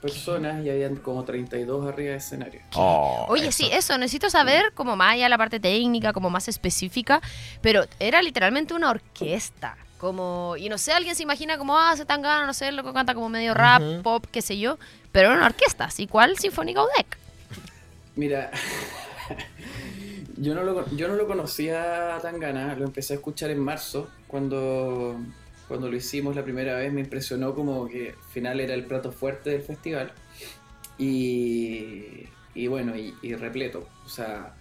personas 0.00 0.64
y 0.64 0.70
habían 0.70 0.96
como 0.96 1.24
32 1.24 1.86
arriba 1.86 2.12
de 2.12 2.16
escenario. 2.16 2.60
Oh, 2.74 3.26
Oye, 3.28 3.48
eso. 3.48 3.58
sí, 3.58 3.68
eso, 3.70 3.98
necesito 3.98 4.30
saber 4.30 4.72
como 4.74 4.96
más 4.96 5.14
allá 5.14 5.28
la 5.28 5.36
parte 5.36 5.60
técnica, 5.60 6.12
como 6.12 6.30
más 6.30 6.48
específica, 6.48 7.20
pero 7.60 7.84
era 7.98 8.22
literalmente 8.22 8.72
una 8.74 8.90
orquesta. 8.90 9.76
Como, 9.98 10.54
y 10.56 10.70
no 10.70 10.78
sé, 10.78 10.92
alguien 10.92 11.14
se 11.14 11.22
imagina 11.22 11.58
como, 11.58 11.78
ah, 11.78 11.94
se 11.94 12.06
tan 12.06 12.22
gana, 12.22 12.46
no 12.46 12.54
sé, 12.54 12.72
lo 12.72 12.82
que 12.82 12.92
canta 12.94 13.14
como 13.14 13.28
medio 13.28 13.52
rap, 13.52 13.82
pop, 14.02 14.24
qué 14.32 14.40
sé 14.40 14.56
yo, 14.58 14.78
pero 15.12 15.28
era 15.28 15.36
una 15.36 15.46
orquesta, 15.46 15.84
así 15.84 16.06
cual 16.06 16.38
Sinfónica 16.38 16.82
UDEC. 16.82 17.18
Mira, 18.16 18.50
yo 20.38 20.54
no, 20.54 20.62
lo, 20.62 20.88
yo 20.96 21.06
no 21.06 21.16
lo 21.16 21.26
conocía 21.26 22.18
tan 22.22 22.40
gana, 22.40 22.74
lo 22.76 22.86
empecé 22.86 23.12
a 23.12 23.16
escuchar 23.16 23.50
en 23.50 23.58
marzo, 23.58 24.08
cuando, 24.26 25.20
cuando 25.70 25.88
lo 25.88 25.96
hicimos 25.96 26.34
la 26.34 26.42
primera 26.42 26.74
vez, 26.76 26.92
me 26.92 27.00
impresionó 27.00 27.54
como 27.54 27.86
que 27.86 28.08
al 28.10 28.30
final 28.32 28.58
era 28.58 28.74
el 28.74 28.84
plato 28.86 29.12
fuerte 29.12 29.50
del 29.50 29.62
festival. 29.62 30.12
Y, 30.98 32.24
y 32.56 32.66
bueno, 32.66 32.96
y, 32.96 33.14
y 33.22 33.34
repleto. 33.36 33.86
O 34.04 34.08
sea, 34.08 34.54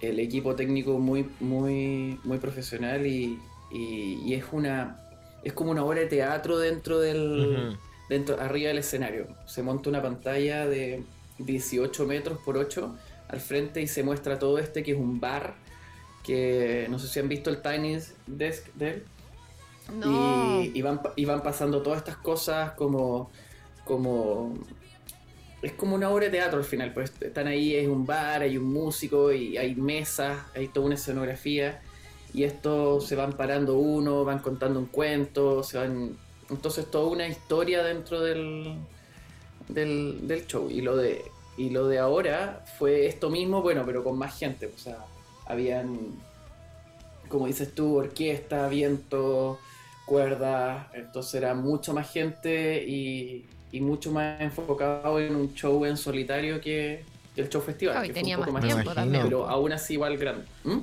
el 0.00 0.18
equipo 0.18 0.56
técnico 0.56 0.98
muy, 0.98 1.30
muy, 1.38 2.18
muy 2.24 2.38
profesional 2.38 3.06
y, 3.06 3.38
y- 3.72 4.34
es 4.34 4.44
una 4.52 5.00
es 5.44 5.52
como 5.52 5.70
una 5.70 5.84
obra 5.84 6.00
de 6.00 6.06
teatro 6.06 6.58
dentro 6.58 6.98
del 6.98 7.68
Ujú. 7.70 7.78
dentro 8.08 8.40
arriba 8.40 8.68
del 8.68 8.78
escenario. 8.78 9.28
Se 9.46 9.62
monta 9.62 9.88
una 9.88 10.02
pantalla 10.02 10.66
de 10.66 11.04
18 11.38 12.06
metros 12.06 12.38
por 12.44 12.56
8 12.56 12.92
al 13.28 13.40
frente 13.40 13.80
y 13.82 13.86
se 13.86 14.02
muestra 14.02 14.38
todo 14.38 14.58
este 14.58 14.82
que 14.82 14.90
es 14.92 14.98
un 14.98 15.20
bar 15.20 15.54
que 16.24 16.86
no 16.90 16.98
sé 16.98 17.06
si 17.08 17.20
han 17.20 17.28
visto 17.28 17.50
el 17.50 17.62
Tiny 17.62 17.98
Desk 18.26 18.66
de 18.74 18.88
él. 18.90 19.04
No. 19.92 20.62
Y, 20.62 20.72
y 20.74 20.82
van, 20.82 21.00
y 21.16 21.24
van 21.24 21.42
pasando 21.42 21.82
todas 21.82 21.98
estas 21.98 22.16
cosas 22.16 22.72
como, 22.72 23.30
como... 23.84 24.54
Es 25.62 25.72
como 25.72 25.94
una 25.94 26.10
obra 26.10 26.26
de 26.26 26.32
teatro 26.32 26.58
al 26.58 26.64
final, 26.64 26.92
pues 26.92 27.12
están 27.20 27.46
ahí, 27.46 27.74
es 27.74 27.88
un 27.88 28.04
bar, 28.04 28.42
hay 28.42 28.58
un 28.58 28.70
músico 28.70 29.32
y 29.32 29.56
hay 29.56 29.74
mesas, 29.74 30.38
hay 30.54 30.68
toda 30.68 30.86
una 30.86 30.94
escenografía 30.96 31.80
y 32.34 32.44
estos 32.44 33.06
se 33.06 33.16
van 33.16 33.32
parando 33.32 33.78
uno, 33.78 34.24
van 34.24 34.40
contando 34.40 34.78
un 34.78 34.86
cuento, 34.86 35.62
se 35.62 35.78
van... 35.78 36.18
Entonces 36.50 36.90
toda 36.90 37.08
una 37.08 37.26
historia 37.26 37.82
dentro 37.82 38.20
del, 38.20 38.76
del, 39.68 40.28
del 40.28 40.46
show. 40.46 40.68
Y 40.70 40.82
lo 40.82 40.96
de 40.96 41.24
y 41.56 41.70
lo 41.70 41.86
de 41.86 41.98
ahora 41.98 42.64
fue 42.78 43.06
esto 43.06 43.30
mismo, 43.30 43.62
bueno, 43.62 43.84
pero 43.86 44.02
con 44.02 44.18
más 44.18 44.36
gente. 44.38 44.66
O 44.66 44.78
sea, 44.78 44.98
habían, 45.46 45.98
como 47.28 47.46
dices 47.46 47.74
tú, 47.74 47.96
orquesta, 47.96 48.68
viento, 48.68 49.58
cuerdas. 50.04 50.86
Entonces 50.94 51.34
era 51.34 51.54
mucho 51.54 51.92
más 51.92 52.10
gente 52.10 52.84
y, 52.86 53.46
y 53.72 53.80
mucho 53.80 54.12
más 54.12 54.40
enfocado 54.40 55.18
en 55.20 55.34
un 55.34 55.54
show 55.54 55.84
en 55.84 55.96
solitario 55.96 56.60
que, 56.60 57.04
del 57.34 57.48
show 57.48 57.60
festival. 57.60 58.02
Que 58.02 58.12
fue 58.12 58.14
tenía 58.14 58.36
un 58.36 58.44
poco 58.44 58.52
más 58.52 58.64
más 58.64 58.74
tiempo 58.74 58.94
también. 58.94 59.24
Pero 59.24 59.48
aún 59.48 59.72
así 59.72 59.94
igual 59.94 60.16
grande. 60.16 60.44
¿Mm? 60.64 60.78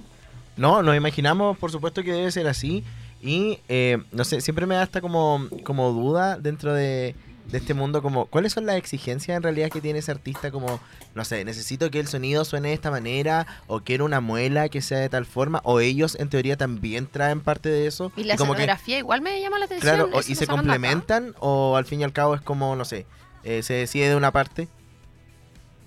No, 0.57 0.84
nos 0.84 0.95
imaginamos, 0.95 1.57
por 1.57 1.71
supuesto 1.71 2.03
que 2.03 2.12
debe 2.12 2.31
ser 2.31 2.47
así. 2.47 2.84
Y 3.21 3.60
eh, 3.69 3.99
no 4.12 4.23
sé, 4.23 4.41
siempre 4.41 4.65
me 4.65 4.75
da 4.75 4.81
hasta 4.81 4.99
como, 4.99 5.47
como 5.63 5.91
duda 5.91 6.38
dentro 6.38 6.73
de, 6.73 7.15
de 7.45 7.58
este 7.58 7.73
mundo, 7.73 8.01
como 8.01 8.27
cuáles 8.27 8.54
son 8.54 8.65
las 8.65 8.77
exigencias 8.77 9.36
en 9.36 9.43
realidad 9.43 9.69
que 9.69 9.82
tiene 9.82 9.99
ese 9.99 10.12
artista, 10.12 10.51
como, 10.51 10.80
no 11.15 11.25
sé, 11.25 11.43
necesito 11.43 11.91
que 11.91 11.99
el 11.99 12.08
sonido 12.08 12.45
suene 12.45 12.69
de 12.69 12.73
esta 12.75 12.91
manera, 12.91 13.45
o 13.67 13.82
quiero 13.82 14.06
una 14.06 14.21
muela 14.21 14.69
que 14.69 14.82
sea 14.82 14.99
de 14.99 15.10
tal 15.10 15.25
forma, 15.25 15.60
o 15.65 15.80
ellos 15.82 16.15
en 16.19 16.30
teoría 16.30 16.56
también 16.56 17.08
traen 17.08 17.41
parte 17.41 17.67
de 17.69 17.88
eso. 17.88 18.12
Y 18.15 18.23
la 18.23 18.38
como 18.38 18.54
que, 18.54 18.62
escenografía 18.62 18.97
igual 18.99 19.21
me 19.21 19.41
llama 19.41 19.60
la 19.60 19.65
atención. 19.65 19.95
claro, 19.95 20.10
o- 20.13 20.19
¿eso 20.21 20.32
y 20.32 20.36
se 20.36 20.43
acá? 20.45 20.54
complementan, 20.54 21.36
o 21.39 21.75
al 21.75 21.86
fin 21.86 21.99
y 22.01 22.04
al 22.04 22.13
cabo 22.13 22.36
es 22.36 22.41
como, 22.41 22.75
no 22.75 22.86
sé, 22.86 23.06
eh, 23.43 23.63
se 23.63 23.73
decide 23.73 24.08
de 24.10 24.15
una 24.15 24.32
parte. 24.32 24.67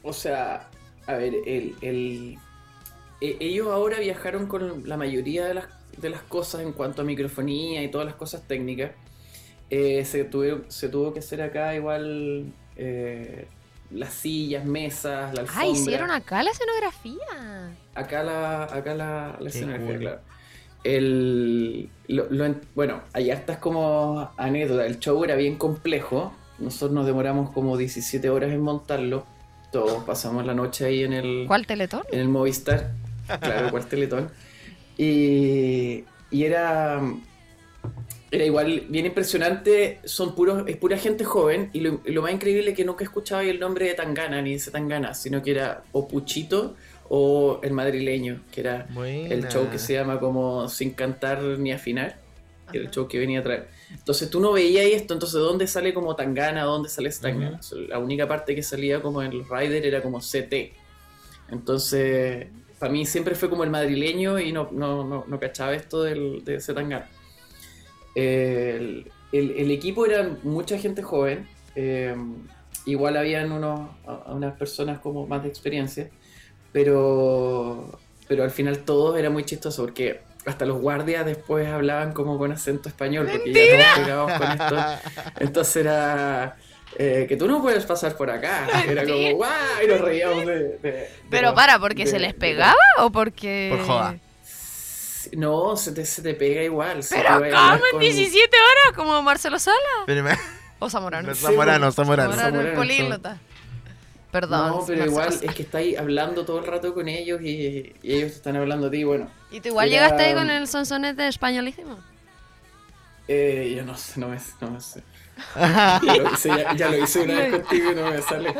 O 0.02 0.12
sea, 0.12 0.68
a 1.06 1.14
ver, 1.14 1.34
el, 1.46 1.74
el- 1.80 2.38
e- 3.20 3.36
ellos 3.40 3.68
ahora 3.68 4.00
viajaron 4.00 4.46
con 4.46 4.86
la 4.86 4.96
mayoría 4.98 5.46
de 5.46 5.54
las, 5.54 5.66
de 5.96 6.10
las 6.10 6.20
cosas 6.22 6.60
en 6.60 6.72
cuanto 6.72 7.02
a 7.02 7.04
microfonía 7.06 7.82
y 7.82 7.90
todas 7.90 8.06
las 8.06 8.16
cosas 8.16 8.46
técnicas. 8.46 8.90
Eh, 9.70 10.04
se, 10.04 10.24
tuvieron- 10.24 10.64
se 10.68 10.88
tuvo 10.88 11.12
que 11.12 11.18
hacer 11.20 11.42
acá 11.42 11.74
igual 11.74 12.52
eh, 12.76 13.46
las 13.90 14.12
sillas, 14.12 14.64
mesas, 14.64 15.34
la 15.34 15.40
alfombra. 15.42 15.62
Ah, 15.62 15.66
hicieron 15.66 16.10
acá 16.10 16.42
la 16.42 16.50
escenografía. 16.50 17.70
Acá 17.94 18.22
la, 18.22 18.64
acá 18.64 18.94
la, 18.94 19.38
escenografía, 19.46 19.86
cool. 19.86 19.98
claro. 19.98 20.20
El, 20.84 21.88
lo- 22.08 22.26
lo 22.30 22.44
en- 22.44 22.60
bueno, 22.74 23.00
hay 23.12 23.30
hartas 23.30 23.56
como 23.58 24.30
anécdota. 24.36 24.86
El 24.86 24.98
show 24.98 25.22
era 25.24 25.34
bien 25.34 25.56
complejo. 25.56 26.32
Nosotros 26.58 26.92
nos 26.92 27.06
demoramos 27.06 27.50
como 27.50 27.76
17 27.76 28.28
horas 28.30 28.52
en 28.52 28.60
montarlo. 28.60 29.24
Todos 29.72 30.04
pasamos 30.04 30.44
la 30.46 30.54
noche 30.54 30.84
ahí 30.84 31.02
en 31.02 31.12
el, 31.14 31.44
¿Cuál 31.48 31.66
teletón? 31.66 32.02
en 32.12 32.20
el 32.20 32.28
Movistar. 32.28 32.92
Claro, 33.40 33.70
cual 33.70 33.86
Teletón. 33.86 34.30
Y, 34.98 36.04
y 36.30 36.44
era, 36.44 37.00
era 38.34 38.44
igual 38.44 38.86
bien 38.88 39.06
impresionante. 39.06 40.00
Son 40.04 40.34
puros, 40.34 40.64
es 40.66 40.76
pura 40.76 40.98
gente 40.98 41.24
joven. 41.24 41.70
Y 41.72 41.80
lo, 41.80 42.22
más 42.22 42.32
increíble 42.32 42.70
es 42.70 42.76
que 42.76 42.84
nunca 42.84 43.04
escuchaba 43.04 43.44
el 43.44 43.60
nombre 43.60 43.86
de 43.86 43.94
Tangana 43.94 44.42
ni 44.42 44.56
de 44.56 44.70
Tangana, 44.70 45.14
sino 45.14 45.40
que 45.42 45.52
era 45.52 45.84
o 45.92 46.08
Puchito 46.08 46.74
o 47.08 47.60
el 47.62 47.72
madrileño, 47.72 48.40
que 48.50 48.60
era 48.62 48.88
el 49.04 49.48
show 49.48 49.68
que 49.70 49.78
se 49.78 49.94
llama 49.94 50.18
como 50.18 50.68
Sin 50.68 50.90
cantar 50.92 51.42
ni 51.42 51.70
afinar. 51.72 52.18
Que 52.72 52.78
era 52.78 52.86
el 52.86 52.92
show 52.92 53.06
que 53.06 53.18
venía 53.18 53.40
a 53.40 53.42
traer. 53.42 53.68
Entonces 53.90 54.28
tú 54.30 54.40
no 54.40 54.52
veías 54.52 54.86
esto, 54.86 55.14
entonces 55.14 55.38
¿dónde 55.38 55.66
sale 55.66 55.94
como 55.94 56.16
Tangana? 56.16 56.64
¿Dónde 56.64 56.88
sale 56.88 57.10
ese 57.10 57.22
Tangana? 57.22 57.60
La 57.88 57.98
única 57.98 58.26
parte 58.26 58.54
que 58.54 58.62
salía 58.62 59.00
como 59.00 59.22
en 59.22 59.38
los 59.38 59.48
Rider 59.48 59.86
era 59.86 60.02
como 60.02 60.18
CT. 60.18 60.72
Entonces, 61.52 62.48
para 62.80 62.90
mí 62.90 63.06
siempre 63.06 63.34
fue 63.34 63.48
como 63.48 63.62
el 63.62 63.70
madrileño 63.70 64.40
y 64.40 64.50
no, 64.50 64.70
no, 64.72 65.04
no, 65.04 65.24
no 65.28 65.38
cachaba 65.38 65.74
esto 65.74 66.02
del, 66.02 66.42
de 66.42 66.56
ese 66.56 66.74
Tangana. 66.74 67.06
El, 68.14 69.10
el- 69.32 69.50
el 69.56 69.70
equipo 69.70 70.06
era 70.06 70.28
mucha 70.42 70.78
gente 70.78 71.02
joven. 71.02 71.48
eh, 71.76 72.14
igual 72.86 73.16
habían 73.16 73.50
unos, 73.50 73.88
unas 74.26 74.54
personas 74.58 74.98
como 75.00 75.26
más 75.26 75.42
de 75.42 75.48
experiencia. 75.48 76.10
Pero, 76.72 77.98
pero 78.28 78.42
al 78.44 78.50
final 78.50 78.78
todo 78.80 79.16
era 79.16 79.30
muy 79.30 79.44
chistoso 79.44 79.82
porque 79.84 80.20
hasta 80.44 80.66
los 80.66 80.78
guardias 80.80 81.24
después 81.24 81.66
hablaban 81.68 82.12
como 82.12 82.36
con 82.36 82.52
acento 82.52 82.88
español 82.88 83.28
porque 83.30 83.52
ya 83.52 83.94
todos 83.94 84.04
pegados 84.04 84.32
con 84.32 84.50
esto. 84.52 84.76
Entonces 85.40 85.76
era 85.76 86.56
eh, 86.98 87.26
que 87.28 87.36
tú 87.36 87.46
no 87.48 87.62
puedes 87.62 87.86
pasar 87.86 88.16
por 88.16 88.28
acá. 88.30 88.66
Era 88.88 89.04
como 89.06 89.36
guau 89.36 89.50
y 89.82 89.86
nos 89.88 90.00
reíamos 90.00 90.44
de. 90.46 90.54
de- 90.54 90.78
de 90.82 91.08
Pero 91.30 91.46
los- 91.48 91.54
para, 91.54 91.78
¿porque 91.78 92.04
de- 92.04 92.10
se 92.10 92.18
les 92.18 92.32
de- 92.32 92.38
pegaba 92.38 92.74
o 92.98 93.10
porque...? 93.10 93.68
Por 93.70 93.86
joda. 93.86 94.18
No, 95.36 95.76
se 95.76 95.92
te, 95.92 96.04
se 96.04 96.22
te 96.22 96.34
pega 96.34 96.62
igual. 96.62 97.00
Pero 97.08 97.28
¿cómo 97.34 97.44
en 97.46 97.80
con- 97.92 98.00
17 98.00 98.56
horas? 98.56 98.96
Como 98.96 99.22
Marcelo 99.22 99.58
Sala 99.58 99.76
Pero 100.06 100.22
me- 100.24 100.38
o 100.78 100.90
Zamorano. 100.90 101.28
No, 101.28 101.34
Zamorano, 101.34 101.92
Zamorano. 101.92 102.32
Zamorano, 102.32 102.32
el 102.32 102.38
Zamorano, 102.66 102.76
políglota. 102.76 103.38
Perdón. 104.30 104.68
No, 104.68 104.84
pero 104.86 104.98
Marcelo 104.98 105.04
igual 105.06 105.32
Sala. 105.32 105.50
es 105.50 105.54
que 105.56 105.62
estáis 105.62 105.96
hablando 105.98 106.44
todo 106.44 106.58
el 106.58 106.66
rato 106.66 106.92
con 106.94 107.08
ellos 107.08 107.40
y, 107.42 107.92
y 108.02 108.12
ellos 108.14 108.30
te 108.32 108.36
están 108.38 108.56
hablando 108.56 108.88
a 108.88 108.90
ti. 108.90 109.04
Bueno, 109.04 109.30
¿Y 109.50 109.60
tú 109.60 109.68
igual 109.68 109.88
era- 109.92 110.04
llegaste 110.06 110.24
ahí 110.28 110.34
con 110.34 110.50
el 110.50 110.66
sonsonete 110.66 111.28
españolísimo? 111.28 111.98
eh, 113.28 113.72
yo 113.76 113.84
no 113.84 113.96
sé, 113.96 114.20
no 114.20 114.28
me, 114.28 114.38
no 114.60 114.70
me 114.70 114.80
sé. 114.80 115.02
Ya 115.56 116.00
lo 116.16 116.32
hice, 116.32 116.48
ya, 116.48 116.74
ya 116.74 116.88
lo 116.90 116.96
hice 116.98 117.20
una 117.22 117.34
vez 117.34 117.50
contigo 117.52 117.92
y 117.92 117.94
no 117.94 118.10
me 118.10 118.22
sale. 118.22 118.54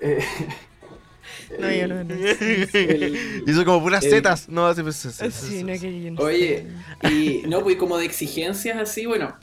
Eh, 0.00 0.24
No, 1.58 1.70
yo 1.70 1.88
no. 1.88 2.04
no. 2.04 2.14
el- 2.14 3.44
Hizo 3.46 3.64
como 3.64 3.80
puras 3.82 4.04
el- 4.04 4.10
zetas. 4.10 4.48
No, 4.48 4.66
así 4.66 4.82
pues. 4.82 4.96
Sí, 4.96 5.62
no, 5.64 5.72
que 5.78 6.02
yo 6.02 6.10
no 6.12 6.20
Oye, 6.22 6.66
sé. 7.02 7.12
y 7.14 7.42
no, 7.48 7.62
pues 7.62 7.76
como 7.76 7.96
de 7.98 8.04
exigencias 8.04 8.76
así, 8.78 9.06
bueno, 9.06 9.34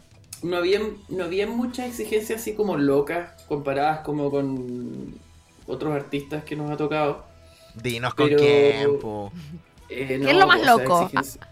no 0.43 0.57
había, 0.57 0.79
no 1.09 1.23
había 1.23 1.47
muchas 1.47 1.87
exigencias 1.89 2.41
así 2.41 2.53
como 2.53 2.77
locas 2.77 3.41
comparadas 3.47 3.99
como 4.01 4.29
con 4.29 5.15
otros 5.65 5.93
artistas 5.95 6.43
que 6.43 6.55
nos 6.55 6.69
ha 6.69 6.77
tocado. 6.77 7.25
Dinos 7.81 8.13
con 8.13 8.27
Pero- 8.29 8.39
quién, 8.39 8.99
po. 8.99 9.31
Eh, 9.89 10.19
¿Qué 10.23 10.31
es 10.31 10.37
lo 10.37 10.47
más 10.47 10.61
o 10.61 10.63
sea, 10.63 10.71
loco? 10.77 11.01
exigencia- 11.03 11.47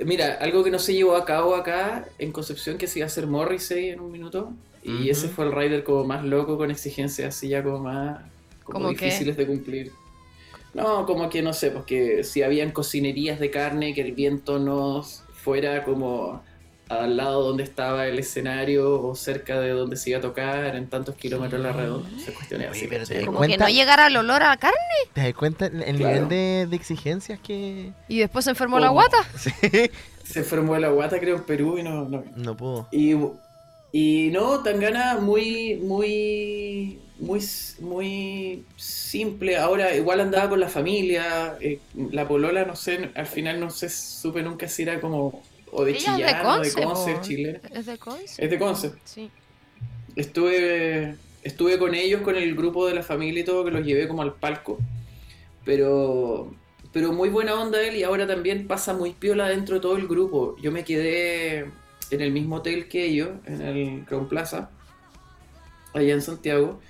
Mira, 0.00 0.38
algo 0.40 0.64
que 0.64 0.70
no 0.70 0.78
se 0.78 0.94
llevó 0.94 1.14
a 1.14 1.24
cabo 1.26 1.54
acá 1.54 2.06
en 2.18 2.32
Concepción, 2.32 2.78
que 2.78 2.86
se 2.86 2.98
iba 3.00 3.04
a 3.04 3.08
hacer 3.08 3.26
Morrissey 3.26 3.90
en 3.90 4.00
un 4.00 4.10
minuto. 4.10 4.52
Y 4.82 5.10
ese 5.10 5.28
fue 5.28 5.44
el 5.44 5.52
rider 5.52 5.84
como 5.84 6.04
más 6.04 6.24
loco, 6.24 6.56
con 6.56 6.70
exigencias 6.70 7.36
así 7.36 7.48
ya 7.48 7.62
como 7.62 7.80
más 7.80 8.20
como 8.70 8.86
¿Cómo 8.86 8.96
qué? 8.96 9.04
difíciles 9.06 9.36
de 9.36 9.46
cumplir. 9.46 9.92
No, 10.72 11.04
como 11.04 11.28
que 11.28 11.42
no 11.42 11.52
sé, 11.52 11.70
porque 11.70 12.22
si 12.24 12.42
habían 12.42 12.70
cocinerías 12.70 13.40
de 13.40 13.50
carne, 13.50 13.92
que 13.94 14.02
el 14.02 14.12
viento 14.12 14.58
no 14.58 15.02
fuera 15.34 15.82
como 15.84 16.42
al 16.88 17.16
lado 17.16 17.42
donde 17.46 17.62
estaba 17.62 18.06
el 18.08 18.18
escenario 18.18 19.00
o 19.00 19.14
cerca 19.14 19.60
de 19.60 19.70
donde 19.70 19.96
se 19.96 20.10
iba 20.10 20.18
a 20.18 20.22
tocar, 20.22 20.74
en 20.76 20.88
tantos 20.88 21.14
kilómetros 21.14 21.60
a 21.60 21.64
la 21.68 21.72
redonda. 21.72 22.08
Esas 22.16 22.34
cuestiones 22.34 22.70
Oye, 22.70 22.78
así. 22.80 22.86
pero 22.88 23.06
te- 23.06 23.24
Como 23.26 23.38
cuenta? 23.38 23.56
que 23.56 23.62
no 23.62 23.68
llegara 23.68 24.06
el 24.08 24.16
olor 24.16 24.42
a 24.42 24.48
la 24.48 24.56
carne 24.56 24.76
¿Te 25.12 25.20
das 25.22 25.34
cuenta 25.34 25.66
el 25.66 25.82
el 25.82 25.96
Claro. 25.96 26.14
nivel 26.14 26.28
de, 26.28 26.66
de 26.68 26.76
exigencias 26.76 27.38
que.? 27.40 27.92
y 28.08 28.18
después 28.18 28.44
se 28.44 28.50
enfermó 28.50 28.78
la 28.80 28.88
¿Cómo? 28.88 29.00
guata. 29.00 29.18
Sí. 29.38 29.50
Se 30.24 30.38
enfermó 30.40 30.76
la 30.78 30.88
guata, 30.90 31.18
creo, 31.18 31.36
en 31.36 31.42
Perú 31.44 31.78
y 31.78 31.82
no, 31.82 32.08
no, 32.08 32.22
No 32.36 32.56
pudo. 32.56 32.86
Y, 32.92 33.14
y 33.92 34.30
no, 34.30 34.60
Tangana 34.62 35.16
muy, 35.20 35.74
muy, 35.76 37.00
muy, 37.20 37.40
muy 37.80 38.64
simple. 38.76 39.56
Ahora 39.56 39.94
igual 39.94 40.20
andaba 40.20 40.48
con 40.48 40.60
la 40.60 40.68
familia. 40.68 41.56
eh, 41.60 41.78
la 42.10 42.26
polola, 42.26 42.64
no 42.64 42.76
sé, 42.76 43.10
al 43.14 43.26
final 43.26 43.60
no 43.60 43.70
sé, 43.70 43.88
supe 43.88 44.42
nunca 44.42 44.68
si 44.68 44.82
era 44.82 45.00
como 45.00 45.42
o 45.72 45.84
de 45.84 45.92
Ella 45.92 45.98
es 45.98 46.04
de 46.04 46.12
Chillán 46.12 46.46
o 46.46 46.60
de 46.60 46.72
Conce, 46.72 46.82
Conce, 46.82 47.20
chilena. 47.20 47.60
Es 47.72 47.86
de 47.86 47.98
Conce. 47.98 48.44
Es 48.44 48.50
de 48.50 48.58
Conce. 48.58 48.92
Sí. 49.04 49.30
Estuve, 50.16 51.16
estuve 51.42 51.78
con 51.78 51.94
ellos, 51.94 52.22
con 52.22 52.36
el 52.36 52.54
grupo 52.54 52.86
de 52.86 52.94
la 52.94 53.02
familia 53.02 53.42
y 53.42 53.44
todo, 53.44 53.64
que 53.64 53.70
los 53.70 53.84
llevé 53.84 54.08
como 54.08 54.22
al 54.22 54.34
palco. 54.34 54.78
Pero, 55.64 56.52
pero 56.92 57.12
muy 57.12 57.28
buena 57.28 57.54
onda 57.54 57.80
él 57.80 57.96
y 57.96 58.02
ahora 58.02 58.26
también 58.26 58.66
pasa 58.66 58.94
muy 58.94 59.12
piola 59.12 59.48
dentro 59.48 59.76
de 59.76 59.80
todo 59.80 59.96
el 59.96 60.08
grupo. 60.08 60.56
Yo 60.60 60.72
me 60.72 60.84
quedé 60.84 61.70
en 62.10 62.20
el 62.20 62.32
mismo 62.32 62.56
hotel 62.56 62.88
que 62.88 63.04
ellos, 63.04 63.30
en 63.46 63.60
el 63.62 64.04
Crown 64.06 64.28
Plaza, 64.28 64.70
allá 65.94 66.14
en 66.14 66.22
Santiago. 66.22 66.80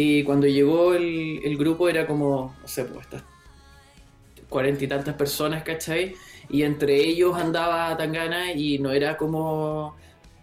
Y 0.00 0.22
cuando 0.22 0.46
llegó 0.46 0.94
el, 0.94 1.40
el 1.42 1.56
grupo 1.56 1.88
era 1.88 2.06
como, 2.06 2.54
no 2.62 2.68
sé, 2.68 2.84
pues 2.84 3.00
estas 3.06 3.24
cuarenta 4.48 4.84
y 4.84 4.86
tantas 4.86 5.14
personas, 5.16 5.64
¿cachai? 5.64 6.14
Y 6.48 6.62
entre 6.62 6.94
ellos 6.96 7.36
andaba 7.36 7.96
Tangana 7.96 8.52
y 8.52 8.78
no 8.78 8.92
era 8.92 9.16
como... 9.16 9.96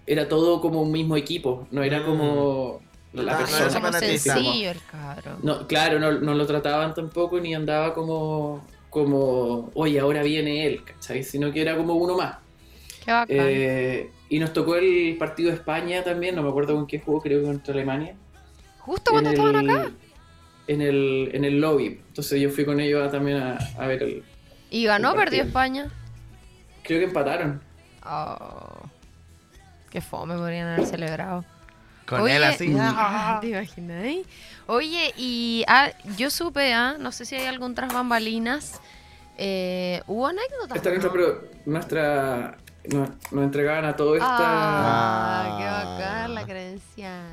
Era 0.05 0.27
todo 0.27 0.59
como 0.59 0.81
un 0.81 0.91
mismo 0.91 1.15
equipo, 1.15 1.67
no 1.71 1.83
era 1.83 2.01
Mm. 2.01 2.05
como 2.05 2.81
la 3.13 3.33
Ah, 3.33 3.37
persona. 3.37 3.69
fanatismo. 3.69 4.33
sencillo 4.33 4.71
el 4.71 4.81
cabro. 4.91 5.37
No, 5.41 5.65
claro, 5.67 5.99
no, 5.99 6.11
no 6.11 6.33
lo 6.35 6.45
trataban 6.45 6.93
tampoco 6.93 7.39
ni 7.39 7.55
andaba 7.55 7.93
como, 7.93 8.61
como, 8.89 9.71
oye, 9.73 9.99
ahora 10.01 10.21
viene 10.21 10.67
él, 10.67 10.83
¿cachai? 10.83 11.23
Sino 11.23 11.51
que 11.53 11.61
era 11.61 11.77
como 11.77 11.93
uno 11.95 12.17
más. 12.17 12.37
Qué 13.05 13.11
bacán. 13.11 13.35
Eh, 13.39 14.09
y 14.29 14.37
nos 14.37 14.51
tocó 14.51 14.75
el 14.75 15.15
partido 15.17 15.49
de 15.49 15.55
España 15.55 16.03
también, 16.03 16.35
no 16.35 16.43
me 16.43 16.49
acuerdo 16.49 16.75
con 16.75 16.85
qué 16.85 16.99
jugó, 16.99 17.21
creo 17.21 17.39
que 17.39 17.45
contra 17.47 17.73
Alemania. 17.73 18.15
Justo 18.85 19.11
cuando 19.11 19.29
estaban 19.31 19.55
acá. 19.69 19.91
En 20.67 20.81
el, 20.81 21.29
en 21.33 21.43
el 21.45 21.59
lobby. 21.59 22.01
Entonces 22.07 22.39
yo 22.41 22.49
fui 22.49 22.65
con 22.65 22.79
ellos 22.79 23.07
a- 23.07 23.11
también 23.11 23.37
a, 23.41 23.57
a 23.77 23.87
ver 23.87 24.01
el... 24.03 24.23
Y 24.69 24.85
ganó, 24.85 25.13
perdió. 25.15 25.43
España. 25.43 25.91
Creo 26.83 26.99
que 26.99 27.05
empataron. 27.05 27.61
Oh. 28.05 28.83
Qué 29.89 30.01
fome 30.01 30.35
podrían 30.35 30.67
haber 30.69 30.85
celebrado. 30.85 31.45
Con 32.07 32.21
Oye, 32.21 32.35
él 32.35 32.43
así. 32.43 32.67
mm, 32.67 32.77
ah. 32.81 33.37
¿Te 33.41 33.47
imaginas? 33.49 34.05
Oye, 34.67 35.13
y 35.17 35.63
ah, 35.67 35.89
yo 36.17 36.29
supe, 36.29 36.73
ah, 36.73 36.97
no 36.99 37.11
sé 37.11 37.25
si 37.25 37.35
hay 37.35 37.45
algún 37.45 37.73
tras 37.73 37.91
bambalinas. 37.93 38.79
Eh, 39.37 40.01
¿Hubo 40.07 40.27
anécdotas? 40.27 40.77
Esta 40.77 40.89
nuestra, 40.89 41.09
no? 41.09 41.13
pro- 41.13 41.41
nuestra 41.65 42.57
nos, 42.91 43.09
nos 43.31 43.43
entregaban 43.43 43.85
a 43.85 43.95
toda 43.95 44.17
esta, 44.17 44.27
Ah, 44.39 45.55
qué 45.57 45.63
Ah. 45.65 45.83
bacán 45.97 46.35
la 46.35 46.43
credencial. 46.45 47.23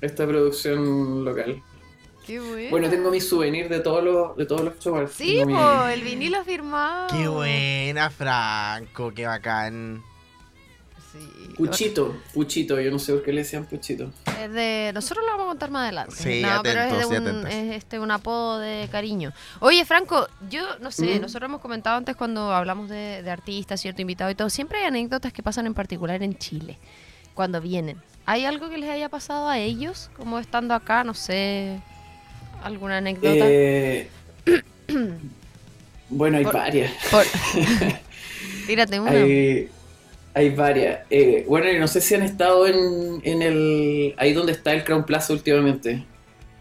Esta 0.00 0.26
producción 0.26 1.24
local. 1.24 1.62
Qué 2.26 2.38
bueno. 2.38 2.70
Bueno, 2.70 2.88
tengo 2.90 3.10
mi 3.10 3.20
souvenir 3.20 3.68
de 3.68 3.80
todos 3.80 4.04
los, 4.04 4.36
de 4.36 4.46
todos 4.46 4.62
los 4.62 4.78
shows. 4.78 5.10
Sí, 5.12 5.44
mi- 5.44 5.52
po, 5.54 5.86
el 5.86 6.02
vinilo 6.02 6.44
firmado. 6.44 7.08
Qué 7.16 7.26
buena, 7.28 8.10
Franco, 8.10 9.12
qué 9.14 9.26
bacán. 9.26 10.02
Sí. 11.12 11.18
Puchito, 11.56 12.14
Puchito, 12.32 12.80
yo 12.80 12.88
no 12.92 13.00
sé 13.00 13.12
por 13.14 13.24
qué 13.24 13.32
le 13.32 13.40
decían 13.42 13.64
Puchito. 13.64 14.12
Es 14.40 14.52
de, 14.52 14.92
nosotros 14.94 15.24
lo 15.26 15.32
vamos 15.32 15.46
a 15.46 15.48
contar 15.48 15.70
más 15.72 15.82
adelante. 15.82 16.14
Sí, 16.14 16.40
no, 16.40 16.62
pero 16.62 16.82
es, 16.82 16.92
de 17.08 17.16
atentos 17.16 17.32
un, 17.42 17.46
es 17.48 17.74
este, 17.76 17.98
un 17.98 18.12
apodo 18.12 18.60
de 18.60 18.88
cariño. 18.92 19.32
Oye, 19.58 19.84
Franco, 19.84 20.28
yo 20.48 20.62
no 20.78 20.92
sé, 20.92 21.18
Mm. 21.18 21.22
nosotros 21.22 21.48
hemos 21.48 21.60
comentado 21.60 21.96
antes 21.96 22.14
cuando 22.14 22.52
hablamos 22.52 22.88
de, 22.88 23.22
de 23.24 23.30
artistas, 23.30 23.80
cierto 23.80 24.02
invitado 24.02 24.30
y 24.30 24.36
todo, 24.36 24.48
siempre 24.50 24.78
hay 24.78 24.84
anécdotas 24.84 25.32
que 25.32 25.42
pasan 25.42 25.66
en 25.66 25.74
particular 25.74 26.22
en 26.22 26.38
Chile, 26.38 26.78
cuando 27.34 27.60
vienen. 27.60 28.00
¿Hay 28.26 28.44
algo 28.44 28.68
que 28.70 28.78
les 28.78 28.88
haya 28.90 29.08
pasado 29.08 29.48
a 29.48 29.58
ellos, 29.58 30.10
como 30.16 30.38
estando 30.38 30.74
acá, 30.74 31.02
no 31.04 31.14
sé, 31.14 31.80
alguna 32.62 32.98
anécdota? 32.98 33.28
Eh, 33.48 34.08
bueno, 36.08 36.38
hay 36.38 36.44
Por- 36.44 36.54
varias. 36.54 36.92
Por- 37.10 37.24
Tírate 38.66 39.00
una. 39.00 39.10
Hay, 39.10 39.68
hay 40.34 40.50
varias. 40.50 41.00
Eh, 41.10 41.44
bueno, 41.48 41.70
y 41.70 41.78
no 41.78 41.88
sé 41.88 42.00
si 42.00 42.14
han 42.14 42.22
estado 42.22 42.66
en, 42.66 43.20
en 43.24 43.42
el. 43.42 44.14
ahí 44.16 44.32
donde 44.32 44.52
está 44.52 44.72
el 44.72 44.84
Crown 44.84 45.04
Plaza 45.04 45.32
últimamente. 45.32 46.04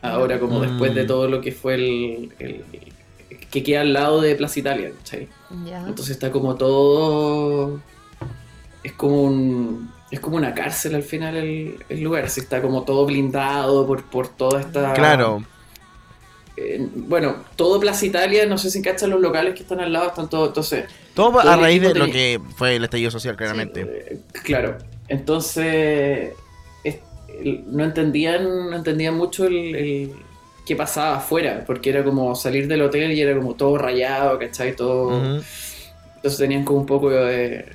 Ahora, 0.01 0.39
como 0.39 0.59
Mm. 0.59 0.61
después 0.61 0.95
de 0.95 1.05
todo 1.05 1.27
lo 1.27 1.41
que 1.41 1.51
fue 1.51 1.75
el. 1.75 2.33
el- 2.39 2.63
que 3.51 3.63
queda 3.63 3.81
al 3.81 3.93
lado 3.93 4.21
de 4.21 4.35
Plaza 4.35 4.59
Italia, 4.59 4.91
¿cachai? 4.97 5.27
Ya. 5.65 5.79
Entonces 5.79 6.11
está 6.11 6.31
como 6.31 6.55
todo. 6.55 7.81
Es 8.83 8.91
como 8.93 9.23
un. 9.23 9.91
Es 10.11 10.19
como 10.19 10.37
una 10.37 10.53
cárcel 10.53 10.95
al 10.95 11.03
final 11.03 11.35
el, 11.37 11.83
el 11.87 12.01
lugar. 12.01 12.25
Así 12.25 12.39
está 12.39 12.61
como 12.61 12.83
todo 12.83 13.05
blindado 13.05 13.85
por, 13.85 14.03
por 14.05 14.27
toda 14.27 14.61
esta. 14.61 14.93
Claro, 14.93 15.43
eh, 16.57 16.79
bueno, 16.95 17.37
todo 17.55 17.79
Plaza 17.79 18.05
Italia, 18.05 18.45
no 18.45 18.57
sé 18.57 18.69
si 18.71 18.81
cachan 18.81 19.11
los 19.11 19.21
locales 19.21 19.53
que 19.53 19.61
están 19.61 19.79
al 19.79 19.93
lado, 19.93 20.07
están 20.09 20.29
todos. 20.29 20.49
Entonces. 20.49 20.85
todo 21.13 21.29
todo 21.31 21.39
a 21.41 21.55
raíz 21.55 21.81
de 21.81 21.93
lo 21.93 22.07
que 22.07 22.39
fue 22.55 22.75
el 22.75 22.83
estallido 22.83 23.11
social, 23.11 23.35
claramente. 23.35 23.81
Eh, 23.81 24.19
Claro, 24.43 24.77
entonces 25.07 26.31
es- 26.83 26.99
no 27.67 27.83
entendían, 27.83 28.69
no 28.69 28.75
entendían 28.75 29.15
mucho 29.15 29.45
el, 29.45 29.75
el- 29.75 30.11
qué 30.65 30.75
pasaba 30.75 31.17
afuera, 31.17 31.63
porque 31.65 31.89
era 31.91 32.03
como 32.03 32.35
salir 32.35 32.67
del 32.67 32.81
hotel 32.81 33.11
y 33.11 33.21
era 33.21 33.35
como 33.37 33.55
todo 33.55 33.77
rayado, 33.77 34.37
¿cachai? 34.37 34.75
Todo, 34.75 35.07
Ujú. 35.17 35.43
Entonces 36.17 36.37
tenían 36.37 36.65
como 36.65 36.79
un 36.79 36.85
poco 36.85 37.09
de, 37.09 37.65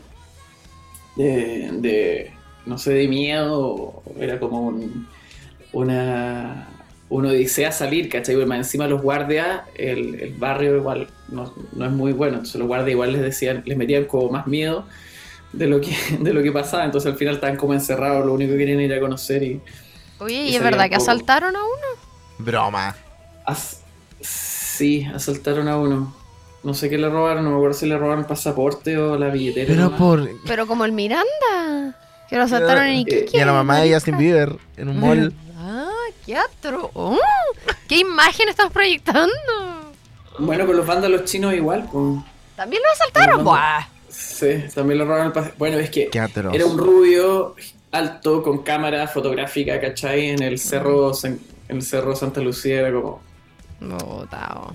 de, 1.17 1.71
de, 1.73 2.33
no 2.67 2.79
sé, 2.79 2.93
de 2.95 3.09
miedo, 3.09 4.03
era 4.19 4.39
como 4.39 4.63
un, 4.63 5.07
una, 5.73 6.69
una 7.09 7.29
odisea 7.29 7.73
salir, 7.73 8.09
¿cachai? 8.09 8.35
Porque 8.35 8.47
más 8.47 8.59
encima 8.59 8.87
los 8.87 9.03
guardias, 9.03 9.63
el, 9.75 10.21
el 10.21 10.35
barrio 10.35 10.77
igual 10.77 11.09
no, 11.29 11.53
no 11.73 11.85
es 11.85 11.93
muy 11.93 12.13
bueno, 12.13 12.35
entonces 12.37 12.59
los 12.59 12.69
guardias 12.69 12.91
igual 12.91 13.13
les 13.13 13.23
decían, 13.23 13.63
les 13.67 13.77
metían 13.77 14.05
como 14.05 14.31
más 14.31 14.47
miedo 14.47 14.87
de 15.53 15.67
lo 15.67 15.81
que, 15.81 15.95
de 16.21 16.33
lo 16.33 16.43
que 16.43 16.53
pasaba, 16.53 16.85
entonces 16.85 17.13
al 17.13 17.19
final 17.19 17.35
estaban 17.35 17.57
como 17.57 17.75
encerrados, 17.75 18.25
lo 18.27 18.35
único 18.35 18.53
que 18.53 18.59
querían 18.59 18.81
era 18.81 18.95
ir 18.95 18.99
a 18.99 19.01
conocer 19.01 19.43
y... 19.43 19.61
Oye, 20.19 20.45
y 20.45 20.51
¿y 20.51 20.57
es 20.57 20.63
verdad 20.63 20.89
que 20.89 20.97
asaltaron 20.97 21.55
a 21.57 21.63
uno? 21.63 22.01
Broma. 22.39 22.97
As- 23.45 23.83
sí, 24.21 25.07
asaltaron 25.13 25.69
a 25.69 25.77
uno. 25.77 26.15
No 26.65 26.75
sé 26.75 26.89
qué 26.91 26.97
le 26.99 27.09
robaron, 27.11 27.45
no 27.45 27.51
me 27.51 27.57
acuerdo 27.57 27.75
si 27.77 27.87
le 27.87 27.97
robaron 27.99 28.21
el 28.21 28.27
pasaporte 28.27 28.97
o 28.99 29.17
la 29.19 29.29
billetera. 29.29 29.67
Pero 29.69 29.83
nomás. 29.85 29.99
por. 29.99 30.29
Pero 30.47 30.67
como 30.67 30.85
el 30.85 30.93
Miranda, 30.93 31.95
que 32.29 32.37
lo 32.37 32.43
asaltaron 32.45 32.85
en 32.85 32.97
Iquique. 32.97 33.31
Y 33.37 33.41
a 33.41 33.47
la 33.47 33.53
mamá 33.53 33.81
de. 33.81 33.93
Justin 33.95 34.17
Bieber 34.19 34.57
en 34.77 34.89
un 34.89 34.99
mall. 34.99 35.35
Ah, 35.59 35.91
qué 36.25 36.37
atro. 36.37 36.91
Oh, 36.95 37.19
¿Qué 37.87 37.99
imagen 37.99 38.49
estás 38.49 38.71
proyectando? 38.73 39.33
Bueno, 40.39 40.65
pero 40.67 40.79
los 40.79 40.87
vándalos 40.87 41.25
chinos 41.27 41.53
igual. 41.55 41.87
pues. 41.93 42.21
¿También 42.57 42.83
lo 42.83 42.91
asaltaron? 42.93 43.45
Buah. 43.45 43.87
Sí, 44.09 44.65
también 44.75 44.99
le 44.99 45.05
robaron 45.05 45.27
el 45.27 45.33
pasaporte. 45.33 45.59
Bueno, 45.59 45.79
es 45.79 45.91
que 45.91 46.09
Qué 46.09 46.21
atroz. 46.21 46.55
era 46.55 46.65
un 46.67 46.79
rubio 46.79 47.55
alto 47.93 48.43
con 48.43 48.63
cámara 48.63 49.07
fotográfica, 49.07 49.81
¿cachai? 49.81 50.31
En 50.31 50.43
el 50.43 50.59
cerro, 50.59 51.13
San- 51.15 51.39
en 51.69 51.77
el 51.77 51.83
cerro 51.83 52.17
Santa 52.17 52.41
Lucía 52.41 52.81
era 52.81 52.93
como... 52.93 53.21
Botao. 53.81 54.75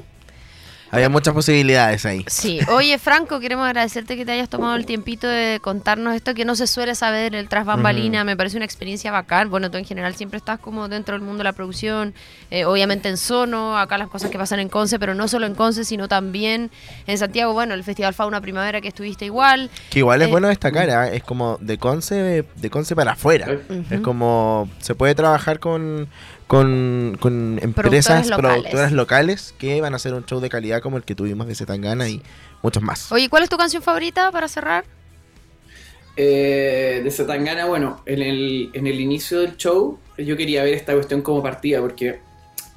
Había 0.92 1.10
muchas 1.10 1.34
posibilidades 1.34 2.06
ahí. 2.06 2.26
Sí, 2.28 2.60
oye 2.70 2.98
Franco, 2.98 3.40
queremos 3.40 3.66
agradecerte 3.66 4.18
que 4.18 4.26
te 4.26 4.32
hayas 4.32 4.50
tomado 4.50 4.76
el 4.76 4.86
tiempito 4.86 5.28
de 5.28 5.60
contarnos 5.62 6.16
esto 6.16 6.34
que 6.34 6.46
no 6.46 6.56
se 6.56 6.68
suele 6.68 6.96
saber, 6.96 7.36
el 7.36 7.48
tras 7.48 7.66
bambalina, 7.66 8.24
me 8.24 8.36
parece 8.36 8.58
una 8.58 8.66
experiencia 8.66 9.12
bacán. 9.12 9.50
Bueno, 9.50 9.70
tú 9.70 9.78
en 9.78 9.86
general 9.86 10.16
siempre 10.16 10.38
estás 10.38 10.60
como 10.60 10.88
dentro 10.88 11.14
del 11.14 11.22
mundo 11.22 11.40
de 11.40 11.44
la 11.46 11.54
producción, 11.54 12.14
eh, 12.52 12.66
obviamente 12.66 13.10
en 13.10 13.18
Sono, 13.18 13.78
acá 13.78 13.98
las 13.98 14.08
cosas 14.10 14.32
que 14.32 14.38
pasan 14.38 14.60
en 14.60 14.70
Conce, 14.70 15.00
pero 15.00 15.14
no 15.14 15.28
solo 15.28 15.46
en 15.46 15.56
Conce, 15.56 15.84
sino 15.86 16.08
también 16.08 16.72
en 17.08 17.18
Santiago, 17.18 17.54
bueno, 17.54 17.74
el 17.74 17.84
Festival 17.84 18.14
Fauna 18.14 18.42
Primavera 18.42 18.82
que 18.82 18.88
estuviste 18.88 19.26
igual. 19.26 19.70
Que 19.90 20.00
igual 20.00 20.22
es 20.22 20.28
Eh, 20.28 20.32
bueno 20.32 20.48
destacar, 20.48 20.90
¿ah? 20.90 21.08
es 21.08 21.24
como 21.24 21.58
de 21.62 21.78
Conce, 21.78 22.46
de 22.56 22.70
Conce 22.70 22.96
para 22.96 23.12
afuera. 23.12 23.48
¿eh? 23.50 23.84
Es 23.92 24.02
como 24.02 24.70
se 24.80 24.96
puede 24.96 25.16
trabajar 25.16 25.60
con, 25.60 26.08
con, 26.50 27.16
con 27.20 27.60
empresas, 27.62 27.76
Productores 27.76 28.30
locales. 28.32 28.62
productoras 28.64 28.92
locales 28.92 29.56
que 29.60 29.82
van 29.82 29.94
a 29.94 29.98
hacer 29.98 30.16
un 30.16 30.26
show 30.26 30.40
de 30.40 30.50
calidad 30.50 30.82
como 30.82 30.98
el 30.98 31.04
que 31.04 31.14
tuvimos 31.14 31.46
de 31.46 31.54
Zetangana 31.54 32.10
y 32.10 32.24
muchos 32.64 32.82
más. 32.82 33.12
Oye, 33.12 33.30
¿cuál 33.30 33.44
es 33.44 33.50
tu 33.50 33.58
canción 33.58 33.84
favorita 33.84 34.32
para 34.32 34.48
cerrar? 34.48 34.84
Eh, 36.18 37.02
de 37.04 37.12
Zetangana, 37.12 37.66
bueno, 37.66 38.02
en 38.08 38.24
el, 38.24 38.72
en 38.74 38.88
el 38.88 39.00
inicio 39.00 39.42
del 39.42 39.58
show 39.58 40.00
yo 40.18 40.36
quería 40.36 40.64
ver 40.64 40.74
esta 40.74 40.94
cuestión 40.94 41.22
como 41.22 41.44
partida 41.44 41.82
porque 41.82 42.20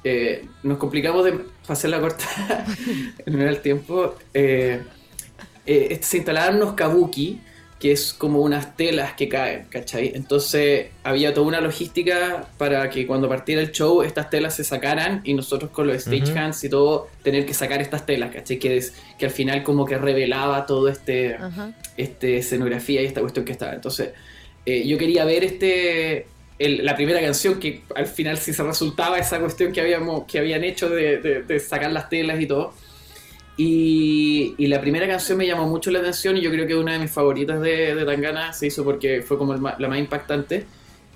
eh, 0.03 0.45
nos 0.61 0.77
complicamos 0.77 1.25
de 1.25 1.39
pasar 1.65 1.89
la 1.89 1.99
corta 1.99 2.25
en 3.25 3.41
el 3.41 3.59
tiempo. 3.59 4.13
Eh, 4.35 4.83
eh, 5.65 5.99
se 5.99 6.17
instalaban 6.17 6.57
unos 6.57 6.75
kabuki, 6.75 7.41
que 7.83 7.91
es 7.91 8.13
como 8.13 8.39
unas 8.39 8.77
telas 8.77 9.11
que 9.11 9.27
caen, 9.27 9.65
¿cachai? 9.69 10.13
Entonces 10.15 10.87
había 11.03 11.33
toda 11.33 11.45
una 11.47 11.59
logística 11.59 12.47
para 12.57 12.89
que 12.89 13.05
cuando 13.05 13.27
partiera 13.27 13.59
el 13.61 13.73
show 13.73 14.03
estas 14.03 14.29
telas 14.29 14.55
se 14.55 14.63
sacaran 14.63 15.19
y 15.25 15.33
nosotros 15.33 15.69
con 15.71 15.87
los 15.87 15.97
stagehands 16.03 16.63
y 16.63 16.69
todo 16.69 17.09
tener 17.23 17.45
que 17.45 17.53
sacar 17.53 17.81
estas 17.81 18.05
telas, 18.05 18.31
¿cachai? 18.33 18.57
Que, 18.57 18.77
es, 18.77 18.93
que 19.19 19.25
al 19.25 19.31
final 19.31 19.63
como 19.63 19.83
que 19.85 19.97
revelaba 19.97 20.65
todo 20.65 20.87
este 20.87 21.35
este, 21.97 22.37
escenografía 22.37 23.01
y 23.01 23.05
esta 23.05 23.19
cuestión 23.19 23.43
que 23.43 23.51
estaba. 23.51 23.73
Entonces, 23.73 24.11
eh, 24.65 24.87
yo 24.87 24.97
quería 24.97 25.25
ver 25.25 25.43
este 25.43 26.27
el- 26.59 26.85
la 26.85 26.95
primera 26.95 27.19
canción 27.19 27.59
que 27.59 27.81
al 27.95 28.05
final 28.07 28.37
si 28.37 28.53
se 28.53 28.63
resultaba 28.63 29.17
esa 29.17 29.39
cuestión 29.41 29.73
que 29.73 29.81
habíamos 29.81 30.23
que 30.25 30.39
habían 30.39 30.63
hecho 30.63 30.87
de, 30.89 31.17
de- 31.17 31.43
de 31.43 31.59
sacar 31.59 31.91
las 31.91 32.07
telas 32.07 32.39
y 32.39 32.45
todo. 32.47 32.73
Y, 33.55 34.55
y, 34.57 34.67
la 34.67 34.81
primera 34.81 35.07
canción 35.07 35.37
me 35.37 35.45
llamó 35.45 35.67
mucho 35.67 35.91
la 35.91 35.99
atención 35.99 36.35
y 36.37 36.41
yo 36.41 36.49
creo 36.49 36.65
que 36.65 36.75
una 36.75 36.93
de 36.93 36.99
mis 36.99 37.11
favoritas 37.11 37.61
de, 37.61 37.93
de 37.93 38.03
Tangana 38.03 38.51
se 38.51 38.65
hizo 38.65 38.83
porque 38.83 39.21
fue 39.21 39.37
como 39.37 39.53
la 39.53 39.87
más 39.87 39.99
impactante, 39.99 40.65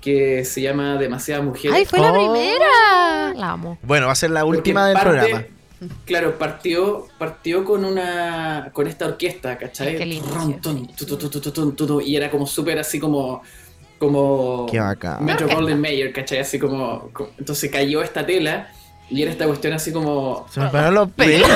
que 0.00 0.44
se 0.44 0.60
llama 0.60 0.96
Demasiadas 0.96 1.44
Mujeres. 1.44 1.76
¡Ay, 1.76 1.84
fue 1.84 1.98
oh. 1.98 2.02
la 2.02 2.12
primera! 2.12 3.34
La 3.34 3.50
amo. 3.50 3.78
Bueno, 3.82 4.06
va 4.06 4.12
a 4.12 4.16
ser 4.16 4.30
la 4.30 4.44
última 4.44 4.86
del 4.86 4.94
parte, 4.94 5.10
programa. 5.10 5.44
Claro, 6.04 6.38
partió, 6.38 7.06
partió 7.18 7.64
con 7.64 7.84
una 7.84 8.70
con 8.72 8.88
esta 8.88 9.06
orquesta, 9.06 9.56
¿cachai? 9.56 9.96
Qué 9.96 10.06
lindo, 10.06 12.00
y 12.04 12.16
era 12.16 12.30
como 12.30 12.46
súper 12.46 12.78
así 12.78 12.98
como 12.98 13.42
como 13.98 14.66
Qué. 14.70 14.80
Metro 15.20 15.48
Golden 15.48 15.80
Mayer, 15.80 16.12
¿cachai? 16.12 16.38
Así 16.38 16.58
como, 16.58 17.10
como 17.12 17.30
entonces 17.38 17.70
cayó 17.70 18.02
esta 18.02 18.24
tela 18.24 18.70
y 19.10 19.22
era 19.22 19.30
esta 19.30 19.46
cuestión 19.46 19.72
así 19.72 19.92
como 19.92 20.46
Se 20.50 20.60
me 20.60 20.68
pararon 20.68 20.94
los 20.94 21.10
pelos 21.10 21.48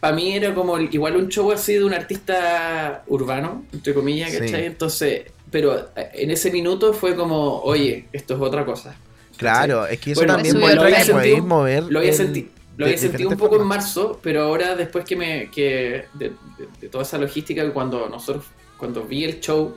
para 0.00 0.14
mí, 0.16 0.32
era 0.32 0.54
como 0.54 0.76
el- 0.78 0.88
igual 0.92 1.16
un 1.16 1.28
show 1.28 1.52
así 1.52 1.74
de 1.74 1.84
un 1.84 1.92
artista 1.94 3.04
urbano, 3.06 3.64
entre 3.72 3.92
comillas, 3.94 4.32
¿cachai? 4.32 4.48
Sí. 4.48 4.54
Entonces, 4.66 5.22
pero 5.50 5.90
eh, 5.96 6.08
en 6.14 6.30
ese 6.30 6.50
minuto 6.50 6.92
fue 6.94 7.14
como, 7.14 7.60
oye, 7.60 8.06
esto 8.12 8.34
es 8.34 8.40
otra 8.40 8.64
cosa. 8.64 8.96
Claro, 9.36 9.86
es 9.86 9.98
que 10.00 10.12
eso 10.12 10.20
Bueno, 10.20 10.34
también 10.34 10.56
nivel. 10.58 10.76
podéis 11.10 11.42
mover. 11.42 11.82
Lo 11.84 11.98
había, 12.00 12.10
el- 12.12 12.50
lo 12.76 12.86
había 12.86 12.98
sentido 12.98 13.28
un 13.30 13.36
poco 13.36 13.56
en 13.56 13.66
marzo, 13.66 14.18
pero 14.22 14.42
ahora 14.42 14.74
después 14.76 15.04
que 15.04 15.16
me 15.16 15.50
que 15.50 16.04
de, 16.14 16.28
de- 16.30 16.68
de 16.80 16.88
toda 16.88 17.04
esa 17.04 17.18
logística 17.18 17.70
cuando 17.72 18.08
nosotros 18.08 18.44
cuando 18.78 19.02
vi 19.04 19.24
el 19.24 19.40
show 19.40 19.76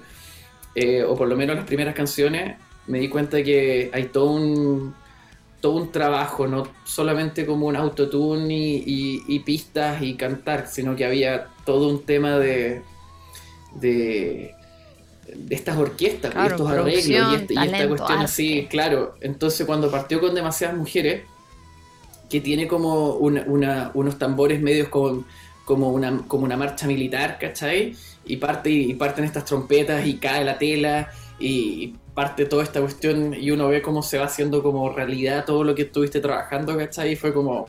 eh, 0.75 1.03
o 1.03 1.15
por 1.15 1.27
lo 1.27 1.35
menos 1.35 1.55
las 1.57 1.65
primeras 1.65 1.93
canciones 1.93 2.55
me 2.87 2.99
di 2.99 3.09
cuenta 3.09 3.43
que 3.43 3.89
hay 3.93 4.05
todo 4.05 4.31
un 4.31 4.93
todo 5.63 5.77
un 5.77 5.93
trabajo, 5.93 6.45
no 6.45 6.67
solamente 6.83 7.45
como 7.45 7.67
un 7.67 7.77
autotune 7.77 8.53
y, 8.53 8.83
y- 8.85 9.23
y 9.27 9.39
pistas 9.39 10.01
y 10.03 10.15
cantar, 10.15 10.67
sino 10.67 10.93
que 10.97 11.05
había 11.05 11.47
todo 11.65 11.87
un 11.87 12.03
tema 12.03 12.37
de 12.37 12.81
de, 13.75 14.53
de 15.33 15.55
estas 15.55 15.77
orquestas 15.77 16.31
y 16.31 16.33
Claro, 16.33 16.55
estos 16.57 16.67
arreglos 16.69 17.05
y, 17.31 17.35
este- 17.35 17.53
y 17.53 17.57
esta 17.57 17.87
cuestión 17.87 18.19
así, 18.25 18.67
claro. 18.69 19.15
Entonces 19.21 19.65
cuando 19.65 19.89
partió 19.89 20.19
con 20.19 20.35
demasiadas 20.35 20.75
mujeres, 20.77 21.23
que 22.29 22.41
tiene 22.41 22.67
como 22.67 23.11
una- 23.15 23.43
una- 23.47 23.91
unos 23.93 24.17
tambores 24.19 24.61
medios 24.61 24.89
como, 24.89 25.23
como, 25.65 25.91
una, 25.93 26.23
como 26.27 26.43
una 26.43 26.57
marcha 26.57 26.87
militar, 26.87 27.37
¿cachai? 27.39 27.95
Y, 28.25 28.35
parte, 28.37 28.69
y 28.69 28.93
parten 28.95 29.23
estas 29.23 29.45
trompetas 29.45 30.05
y 30.05 30.15
cae 30.17 30.43
la 30.43 30.57
tela 30.57 31.09
y 31.39 31.95
parte 32.13 32.45
toda 32.45 32.63
esta 32.63 32.79
cuestión 32.79 33.33
y 33.33 33.51
uno 33.51 33.67
ve 33.67 33.81
cómo 33.81 34.03
se 34.03 34.17
va 34.17 34.25
haciendo 34.25 34.61
como 34.61 34.89
realidad 34.89 35.45
todo 35.45 35.63
lo 35.63 35.75
que 35.75 35.83
estuviste 35.83 36.19
trabajando, 36.19 36.77
¿cachai? 36.77 37.13
Y 37.13 37.15
fue 37.15 37.33
como... 37.33 37.67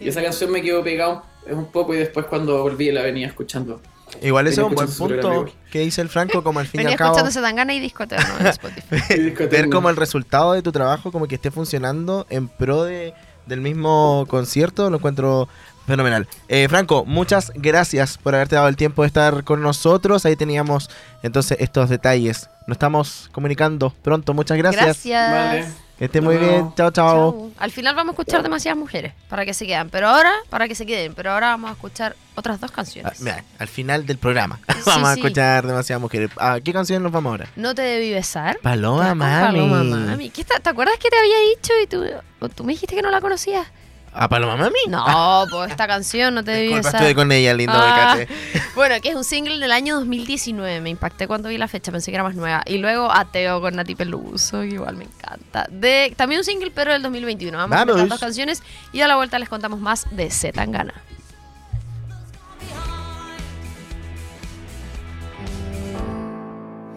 Y 0.00 0.08
esa 0.08 0.22
canción 0.22 0.52
me 0.52 0.62
quedó 0.62 0.82
pegado 0.84 1.22
un 1.50 1.66
poco 1.66 1.94
y 1.94 1.98
después 1.98 2.26
cuando 2.26 2.62
volví 2.62 2.90
la 2.92 3.02
venía 3.02 3.26
escuchando. 3.26 3.80
Igual 4.22 4.46
ese 4.46 4.60
es 4.60 4.66
un 4.66 4.74
buen 4.74 4.88
punto 4.88 5.46
que 5.70 5.80
dice 5.80 6.00
el 6.00 6.08
Franco, 6.08 6.42
como 6.42 6.60
al 6.60 6.66
fin 6.66 6.80
y 6.80 6.84
Venía 6.84 6.94
al 6.94 6.98
cabo. 6.98 7.10
escuchando 7.10 7.32
Zetangana 7.32 7.74
y 7.74 7.80
Disco 7.80 8.04
Eterno 8.04 8.34
en 8.40 8.46
Spotify. 8.46 9.46
ver 9.50 9.68
como 9.68 9.90
el 9.90 9.96
resultado 9.96 10.52
de 10.52 10.62
tu 10.62 10.72
trabajo 10.72 11.12
como 11.12 11.26
que 11.26 11.34
esté 11.34 11.50
funcionando 11.50 12.26
en 12.30 12.48
pro 12.48 12.84
de, 12.84 13.12
del 13.46 13.60
mismo 13.60 14.24
concierto, 14.28 14.88
lo 14.90 14.96
encuentro 14.96 15.48
fenomenal. 15.86 16.26
Eh, 16.48 16.68
Franco, 16.68 17.04
muchas 17.04 17.52
gracias 17.54 18.18
por 18.18 18.34
haberte 18.34 18.56
dado 18.56 18.68
el 18.68 18.76
tiempo 18.76 19.02
de 19.02 19.08
estar 19.08 19.44
con 19.44 19.62
nosotros. 19.62 20.24
Ahí 20.26 20.36
teníamos 20.36 20.90
entonces 21.22 21.58
estos 21.60 21.88
detalles. 21.90 22.48
Nos 22.68 22.74
estamos 22.74 23.30
comunicando 23.32 23.94
pronto. 24.02 24.34
Muchas 24.34 24.58
gracias. 24.58 24.84
Gracias. 24.84 25.32
Vale. 25.32 25.66
Que 25.98 26.04
esté 26.04 26.20
muy 26.20 26.36
bien. 26.36 26.70
Chao, 26.76 26.90
chao. 26.90 27.50
Al 27.58 27.70
final 27.72 27.94
vamos 27.94 28.10
a 28.10 28.20
escuchar 28.20 28.42
demasiadas 28.42 28.78
mujeres 28.78 29.14
para 29.30 29.46
que 29.46 29.54
se 29.54 29.66
queden. 29.66 29.88
Pero 29.88 30.08
ahora, 30.10 30.30
para 30.50 30.68
que 30.68 30.74
se 30.74 30.84
queden. 30.84 31.14
Pero 31.14 31.32
ahora 31.32 31.48
vamos 31.48 31.70
a 31.70 31.72
escuchar 31.72 32.14
otras 32.34 32.60
dos 32.60 32.70
Ah, 32.70 32.74
canciones. 32.76 33.20
mira, 33.22 33.42
al 33.58 33.68
final 33.68 34.04
del 34.04 34.18
programa 34.18 34.60
Sí, 34.68 34.82
vamos 34.86 35.08
a 35.08 35.14
sí. 35.14 35.20
escuchar 35.20 35.66
demasiadas 35.66 36.02
mujeres. 36.02 36.30
¿A 36.36 36.60
qué 36.60 36.74
canción 36.74 37.02
nos 37.02 37.10
vamos 37.10 37.30
ahora? 37.30 37.48
No 37.56 37.74
te 37.74 37.80
debí 37.80 38.12
besar. 38.12 38.58
Paloma 38.62 39.14
Mami. 39.14 39.46
Paloma 39.46 39.82
Mami. 39.82 40.28
¿Qué 40.28 40.42
está- 40.42 40.60
¿Te 40.60 40.68
acuerdas 40.68 40.96
que 40.98 41.08
te 41.08 41.16
había 41.18 41.38
dicho 41.56 41.72
y 41.82 41.86
tú, 41.86 42.04
tú 42.54 42.64
me 42.64 42.74
dijiste 42.74 42.94
que 42.94 43.00
no 43.02 43.10
la 43.10 43.22
conocías? 43.22 43.66
¿A 44.20 44.28
Paloma 44.28 44.56
Mami? 44.56 44.80
No, 44.88 45.44
pues 45.50 45.70
esta 45.70 45.86
canción 45.86 46.34
no 46.34 46.42
te 46.42 46.50
debí 46.50 46.66
Disculpa, 46.68 46.88
besar. 46.88 47.02
estuve 47.02 47.14
con 47.14 47.30
ella, 47.30 47.54
lindo 47.54 47.72
Ah. 47.76 48.16
Bueno, 48.74 48.96
que 49.00 49.10
es 49.10 49.14
un 49.14 49.22
single 49.22 49.58
del 49.58 49.70
año 49.70 49.94
2019. 49.94 50.80
Me 50.80 50.90
impacté 50.90 51.28
cuando 51.28 51.48
vi 51.48 51.56
la 51.58 51.68
fecha, 51.68 51.92
pensé 51.92 52.10
que 52.10 52.16
era 52.16 52.24
más 52.24 52.34
nueva. 52.34 52.62
Y 52.66 52.78
luego 52.78 53.12
Ateo 53.12 53.60
con 53.60 53.76
Nati 53.76 53.94
Peluso, 53.94 54.60
que 54.62 54.66
igual 54.68 54.96
me 54.96 55.04
encanta. 55.04 55.66
De, 55.70 56.12
también 56.16 56.40
un 56.40 56.44
single, 56.44 56.72
pero 56.72 56.92
del 56.92 57.02
2021. 57.02 57.56
Vamos, 57.56 57.76
a 57.76 57.82
escuchar 57.82 58.08
dos 58.08 58.18
canciones 58.20 58.62
y 58.92 59.00
a 59.02 59.08
la 59.08 59.14
vuelta 59.16 59.38
les 59.38 59.48
contamos 59.48 59.78
más 59.80 60.06
de 60.10 60.30
Z 60.30 60.52
Tangana. 60.52 60.94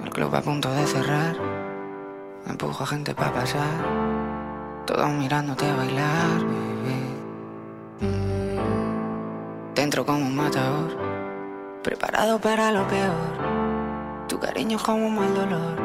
El 0.04 0.10
club 0.10 0.34
a 0.36 0.42
punto 0.42 0.72
de 0.74 0.86
cerrar. 0.88 1.36
Empujo 2.48 2.84
a 2.84 2.88
gente 2.88 3.14
para 3.14 3.32
pasar. 3.34 4.84
Todos 4.86 5.10
mirándote 5.12 5.66
a 5.70 5.76
bailar, 5.76 6.42
Dentro 9.76 10.06
como 10.06 10.26
un 10.26 10.36
matador. 10.36 10.98
Preparado 11.82 12.40
para 12.40 12.72
lo 12.72 12.86
peor. 12.88 14.28
Tu 14.28 14.38
cariño 14.38 14.76
es 14.76 14.84
como 14.84 15.08
un 15.08 15.16
mal 15.16 15.34
dolor. 15.34 15.76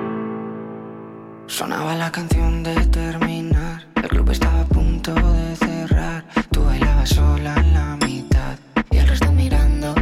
Sonaba 1.46 1.94
la 1.94 2.10
canción 2.10 2.64
de 2.64 2.74
terminar. 2.86 3.86
El 3.94 4.08
club 4.08 4.28
estaba 4.30 4.62
a 4.62 4.64
punto 4.64 5.14
de 5.14 5.54
cerrar. 5.56 6.24
Tú 6.50 6.64
bailabas 6.64 7.10
sola 7.10 7.54
en 7.58 7.74
la 7.74 7.96
mitad. 8.04 8.58
Y 8.90 8.98
el 8.98 9.06
resto 9.06 9.30
mirando. 9.30 9.94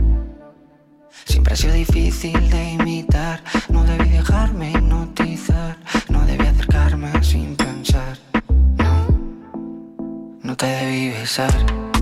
Siempre 1.26 1.52
ha 1.52 1.56
sido 1.56 1.74
difícil 1.74 2.50
de 2.50 2.70
imitar. 2.72 3.42
No 3.68 3.84
debí 3.84 4.08
dejarme 4.08 4.70
hipnotizar. 4.70 5.76
No 6.08 6.24
debí 6.24 6.46
acercarme 6.46 7.22
sin 7.22 7.54
pensar. 7.54 8.16
No, 8.78 9.06
no 10.42 10.56
te 10.56 10.66
debí 10.66 11.10
besar. 11.10 11.93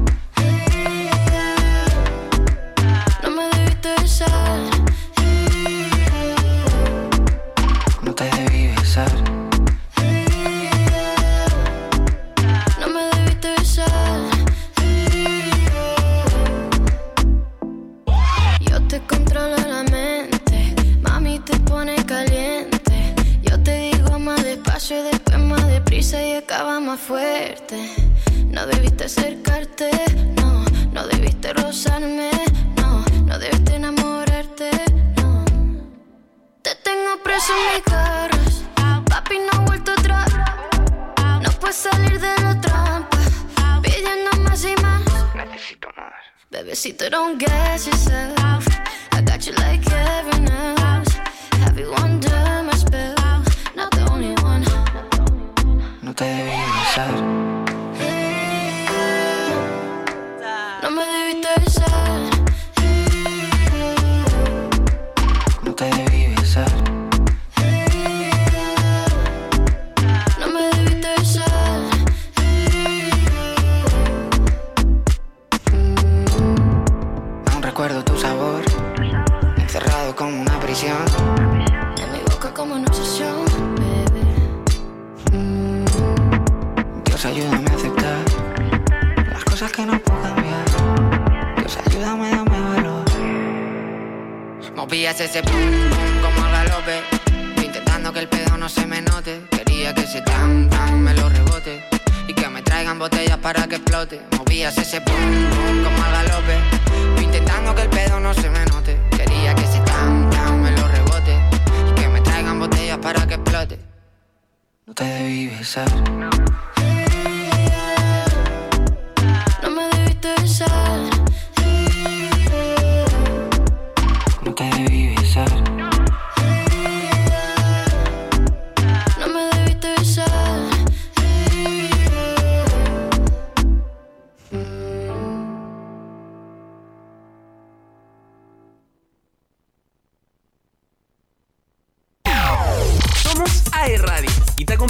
So. 61.72 62.11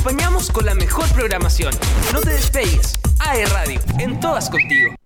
Acompañamos 0.02 0.50
con 0.50 0.66
la 0.66 0.74
mejor 0.74 1.08
programación. 1.10 1.72
No 2.12 2.20
te 2.20 2.30
despegues. 2.30 2.98
AE 3.20 3.46
Radio, 3.46 3.80
en 4.00 4.18
todas 4.18 4.50
contigo. 4.50 4.96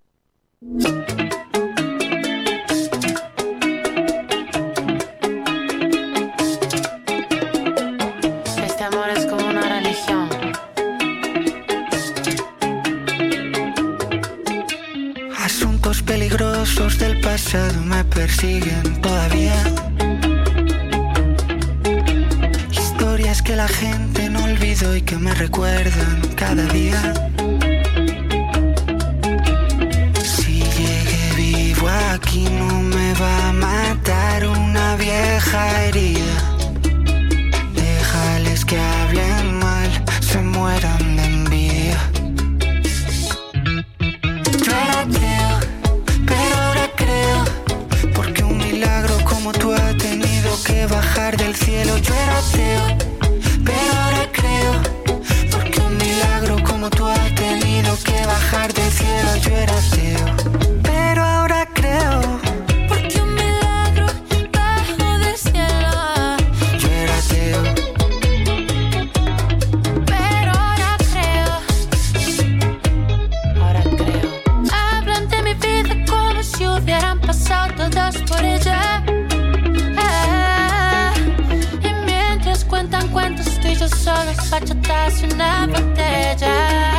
Este 8.65 8.83
amor 8.83 9.09
es 9.15 9.25
como 9.27 9.47
una 9.47 9.69
religión. 9.69 10.29
Asuntos 15.37 16.01
peligrosos 16.01 16.97
del 16.97 17.21
pasado 17.21 17.79
me 17.83 18.03
persiguen 18.03 18.99
todavía. 18.99 19.61
Historias 22.71 23.43
que 23.43 23.55
la 23.55 23.67
gente 23.67 24.06
y 24.79 25.01
que 25.01 25.15
me 25.15 25.33
recuerdan 25.33 26.21
cada 26.35 26.63
día. 26.65 27.01
Si 30.23 30.61
llegué 30.61 31.33
vivo 31.35 31.87
aquí 32.13 32.43
no 32.43 32.81
me 32.81 33.13
va 33.15 33.49
a 33.49 33.53
matar 33.53 34.45
una 34.45 34.95
vieja 34.97 35.83
herida. 35.83 36.37
Déjales 37.73 38.65
que 38.65 38.77
hablen 38.79 39.57
mal, 39.57 39.89
se 40.19 40.41
mueran 40.41 41.15
de 41.15 41.23
envidia. 41.23 41.99
Yo 44.63 44.71
era 44.83 45.01
ateo, 45.01 45.59
pero 46.27 46.55
ahora 46.55 46.91
creo, 46.95 47.43
porque 48.13 48.43
un 48.43 48.57
milagro 48.59 49.17
como 49.23 49.51
tú 49.53 49.73
ha 49.73 49.97
tenido 49.97 50.51
que 50.63 50.85
bajar 50.85 51.35
del 51.35 51.55
cielo. 51.55 51.97
Yo 51.97 52.13
era 52.13 52.37
ateo, 52.37 52.97
pero 53.65 53.91
ahora 54.03 54.16
porque 55.51 55.79
un 55.79 55.97
milagro 55.97 56.63
como 56.63 56.89
tú 56.89 57.05
has 57.05 57.35
tenido 57.35 57.97
que 58.03 58.25
bajar 58.25 58.73
del 58.73 58.91
cielo, 58.91 59.35
yo 59.37 59.51
era 59.51 59.81
벽에 84.17 84.33
스쳐 84.33 84.73
다시 84.81 85.27
나볼 85.27 85.93
때자. 85.93 86.96